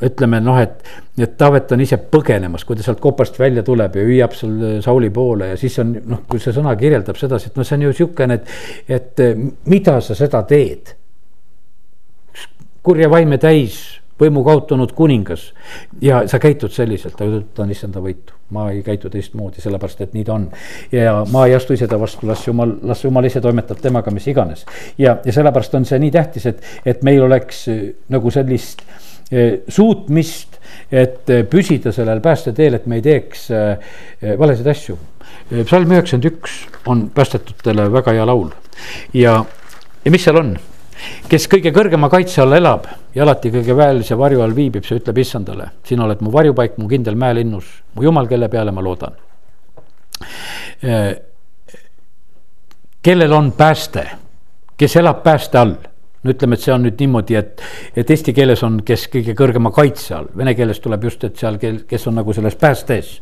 [0.05, 0.83] ütleme noh, et,
[1.17, 5.09] et Taavet on ise põgenemas, kui ta sealt kopast välja tuleb ja hüüab seal Sauli
[5.13, 7.93] poole ja siis on noh, kui see sõna kirjeldab sedasi, et noh, see on ju
[8.01, 8.51] sihukene, et,
[8.99, 9.23] et
[9.65, 10.93] mida sa seda teed.
[12.87, 13.79] kurja vaime täis
[14.19, 15.51] võimu kaotanud kuningas
[16.01, 20.25] ja sa käitud selliselt, ta ütlen issanda võitu, ma ei käitu teistmoodi, sellepärast et nii
[20.27, 20.47] ta on.
[20.91, 24.27] ja ma ei astu ise ta vastu, las jumal, las jumal ise toimetab temaga, mis
[24.27, 24.65] iganes.
[24.97, 28.81] ja, ja sellepärast on see nii tähtis, et, et meil oleks äh, nagu sellist
[29.31, 30.57] eh, suutmist,
[30.91, 33.49] et eh, püsida sellel päästeteel, et me ei teeks
[34.39, 34.97] valesid asju.
[35.65, 36.57] psalm üheksakümmend üks
[36.87, 38.49] on päästetutele väga hea laul
[39.13, 39.43] ja,
[40.05, 40.55] ja mis seal on
[41.29, 45.21] kes kõige kõrgema kaitse all elab ja alati kõige väelise varju all viibib, see ütleb
[45.23, 49.17] issandale, sina oled mu varjupaik, mu kindel mäelinnus, mu jumal, kelle peale ma loodan.
[53.01, 54.07] kellel on pääste,
[54.77, 55.75] kes elab pääste all
[56.23, 57.61] no ütleme, et see on nüüd niimoodi, et,
[57.95, 61.59] et eesti keeles on, kes kõige kõrgema kaitse all, vene keeles tuleb just, et seal,
[61.61, 63.13] kes on nagu selles päästes.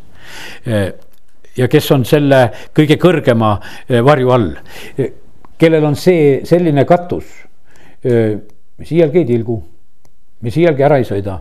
[1.57, 2.39] ja kes on selle
[2.76, 3.55] kõige kõrgema
[4.03, 4.49] varju all,
[5.57, 7.44] kellel on see selline katus
[8.06, 9.60] mis iialgi ei tilgu,
[10.45, 11.39] mis iialgi ära ei sõida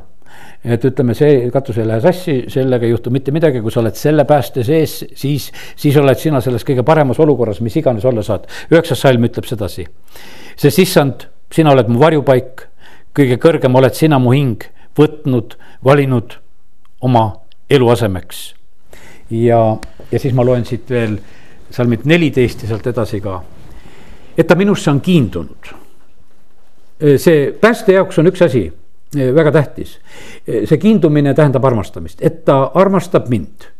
[0.65, 3.97] et ütleme, see katus ei lähe sassi, sellega ei juhtu mitte midagi, kui sa oled
[3.99, 8.49] selle pääste sees, siis, siis oled sina selles kõige paremas olukorras, mis iganes olla saad.
[8.73, 9.87] üheksas salm ütleb sedasi.
[10.57, 12.67] sest issand, sina oled mu varjupaik,
[13.17, 14.65] kõige kõrgem oled sina mu hing
[14.97, 16.39] võtnud, valinud
[17.01, 17.27] oma
[17.71, 18.55] eluasemeks.
[19.31, 19.63] ja,
[20.11, 21.19] ja siis ma loen siit veel
[21.71, 23.43] salmid neliteist ja sealt edasi ka.
[24.37, 25.84] et ta minusse on kiindunud
[27.17, 28.65] see pääste jaoks on üks asi
[29.15, 29.99] väga tähtis.
[30.49, 33.71] Äh, see kiindumine tähendab armastamist, et ta armastab mind.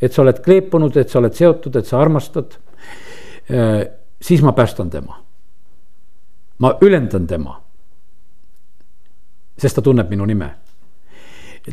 [0.00, 2.54] et sa oled kleepunud, et sa oled seotud, et sa armastad,
[4.22, 5.24] siis ma päästan tema.
[6.58, 7.60] ma ülendan tema.
[9.58, 10.54] sest ta tunneb minu nime.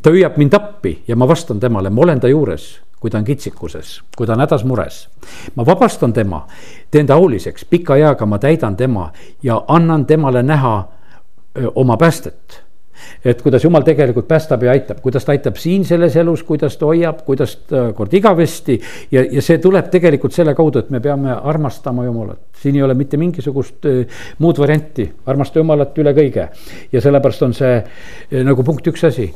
[0.02, 2.68] Ta hüüab mind appi ja ma vastan temale, ma olen ta juures
[3.00, 5.08] kui ta on kitsikuses, kui ta on hädas mures.
[5.56, 6.46] ma vabastan tema,
[6.92, 9.12] teen ta auliseks, pika eaga ma täidan tema
[9.44, 10.88] ja annan temale näha
[11.58, 12.64] öö, oma päästet
[13.26, 16.88] et kuidas jumal tegelikult päästab ja aitab, kuidas ta aitab siin selles elus, kuidas ta
[16.90, 18.80] hoiab, kuidas ta kord igavesti.
[19.12, 22.98] ja, ja see tuleb tegelikult selle kaudu, et me peame armastama Jumalat, siin ei ole
[22.98, 23.86] mitte mingisugust
[24.40, 26.50] muud varianti, armasta Jumalat üle kõige.
[26.92, 29.30] ja sellepärast on see nagu punkt üks asi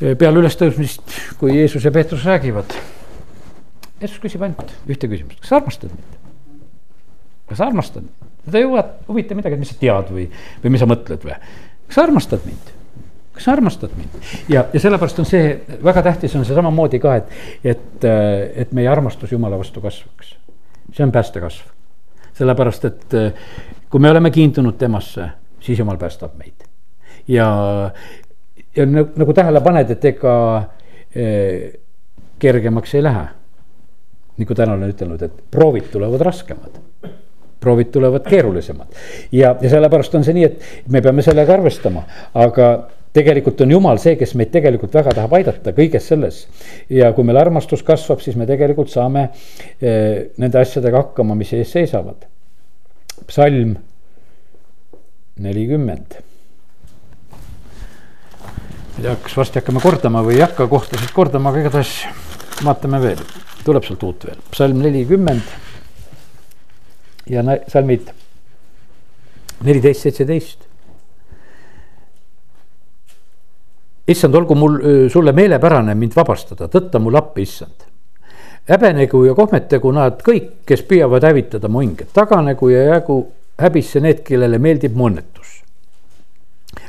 [0.00, 1.02] peale ülestõusmist,
[1.40, 2.72] kui Jeesus ja Peetrus räägivad.
[4.00, 6.18] Jeesus küsib ainult ühte küsimust, kas sa armastad mind?
[7.50, 8.06] kas sa armastad?
[8.50, 8.68] ta ei
[9.08, 10.26] huvita midagi, et mis sa tead või,
[10.62, 11.36] või mis sa mõtled või.
[11.88, 12.70] kas sa armastad mind?
[13.36, 14.16] kas sa armastad mind?
[14.48, 15.52] ja, ja sellepärast on see
[15.84, 17.36] väga tähtis on see samamoodi ka, et,
[17.74, 18.08] et,
[18.64, 20.34] et meie armastus Jumala vastu kasvaks.
[20.96, 21.68] see on päästekasv.
[22.40, 23.20] sellepärast, et
[23.90, 25.28] kui me oleme kiindunud temasse,
[25.60, 26.64] siis Jumal päästab meid.
[27.28, 27.50] ja,
[28.76, 30.34] ja nagu, nagu tähele paned, et ega
[31.14, 31.72] eh,
[32.40, 33.26] kergemaks ei lähe.
[34.40, 36.78] nagu täna olen ütelnud, et proovid tulevad raskemad
[37.60, 38.94] proovid tulevad keerulisemad
[39.32, 42.06] ja, ja sellepärast on see nii, et me peame sellega arvestama,
[42.40, 42.70] aga
[43.12, 46.40] tegelikult on jumal see, kes meid tegelikult väga tahab aidata kõiges selles.
[46.88, 49.28] ja kui meil armastus kasvab, siis me tegelikult saame
[49.82, 52.24] eh, nende asjadega hakkama, mis ees seisavad.
[53.26, 53.76] psalm
[55.40, 56.20] nelikümmend
[58.98, 61.92] ei tea, kas varsti hakkame kordama või ei hakka kohtasid kordama, aga igatahes
[62.64, 63.20] vaatame veel,
[63.64, 65.52] tuleb sealt uut veel, psalm nelikümmend.
[67.30, 68.10] ja salmid
[69.64, 70.66] neliteist, seitseteist.
[74.10, 74.78] issand, olgu mul
[75.08, 77.86] sulle meelepärane mind vabastada, tõtta mul appi, issand.
[78.68, 83.22] häbenegu ja kohmetegu nad kõik, kes püüavad hävitada mu hinget, taganegu ja jäägu
[83.60, 85.60] häbisse need, kellele meeldib mu õnnetus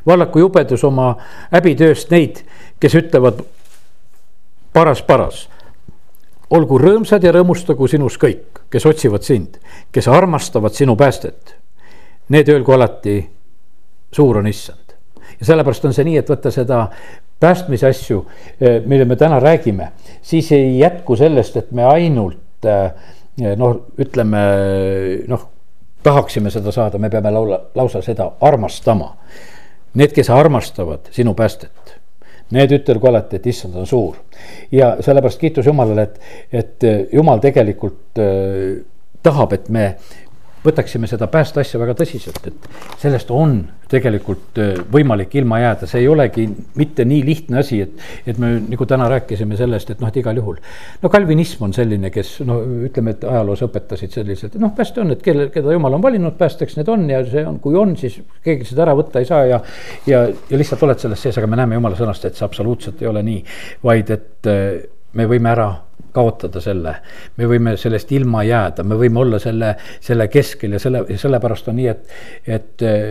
[0.05, 1.15] vallaku jubedus oma
[1.51, 2.43] häbitööst neid,
[2.79, 3.41] kes ütlevad
[4.73, 5.47] paras, paras.
[6.51, 9.55] olgu rõõmsad ja rõõmustagu sinus kõik, kes otsivad sind,
[9.91, 11.55] kes armastavad sinu päästet.
[12.29, 13.21] Need öelgu alati,
[14.11, 14.77] suur on issand.
[15.39, 16.89] ja sellepärast on see nii, et võtta seda
[17.39, 18.25] päästmise asju,
[18.59, 22.91] eh, mille me täna räägime, siis ei jätku sellest, et me ainult eh,
[23.57, 24.43] noh, ütleme
[25.27, 25.47] noh,
[26.03, 29.15] tahaksime seda saada, me peame laula, lausa seda armastama
[29.93, 31.97] Need, kes armastavad sinu päästet,
[32.55, 34.15] need ütelgu alati, et issand on suur.
[34.71, 36.19] ja sellepärast kiitus Jumalale, et,
[36.51, 38.83] et Jumal tegelikult äh,
[39.23, 39.95] tahab, et me
[40.66, 42.68] võtaksime seda päästeasja väga tõsiselt, et
[43.01, 46.45] sellest on tegelikult äh, võimalik ilma jääda, see ei olegi
[46.80, 50.38] mitte nii lihtne asi, et, et me nagu täna rääkisime sellest, et noh, et igal
[50.38, 50.62] juhul.
[51.01, 55.26] no kalvinism on selline, kes no ütleme, et ajaloos õpetasid selliselt, noh, pääste on, et
[55.26, 58.70] kelle, keda jumal on valinud päästeks, need on ja see on, kui on, siis keegi
[58.70, 59.62] seda ära võtta ei saa ja.
[60.07, 63.12] ja, ja lihtsalt oled selles sees, aga me näeme jumala sõnast, et see absoluutselt ei
[63.12, 63.43] ole nii,
[63.84, 64.82] vaid et äh,
[65.14, 65.70] me võime ära
[66.12, 66.95] kaotada selle.
[67.38, 71.80] me võime sellest ilma jääda, me võime olla selle, selle keskel ja selle, sellepärast on
[71.80, 73.05] nii, et, et eh,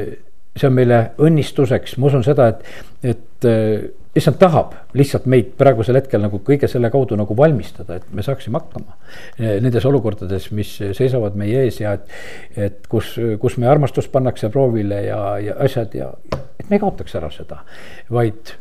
[0.56, 2.84] see on meile õnnistuseks, ma usun seda, et,
[3.14, 8.08] et eh, issand tahab lihtsalt meid praegusel hetkel nagu kõige selle kaudu nagu valmistada, et
[8.14, 8.96] me saaksime hakkama.
[9.38, 12.16] Eh, nendes olukordades, mis seisavad meie ees ja et,
[12.68, 17.16] et kus, kus meie armastus pannakse proovile ja, ja asjad ja et me ei kaotaks
[17.20, 17.62] ära seda,
[18.12, 18.58] vaid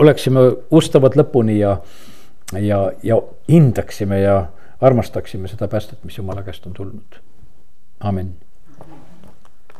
[0.00, 0.42] oleksime
[0.76, 1.76] ustavad lõpuni ja
[2.52, 4.46] ja, ja hindaksime ja
[4.80, 7.20] armastaksime seda päästet, mis Jumala käest on tulnud.
[8.00, 8.45] amin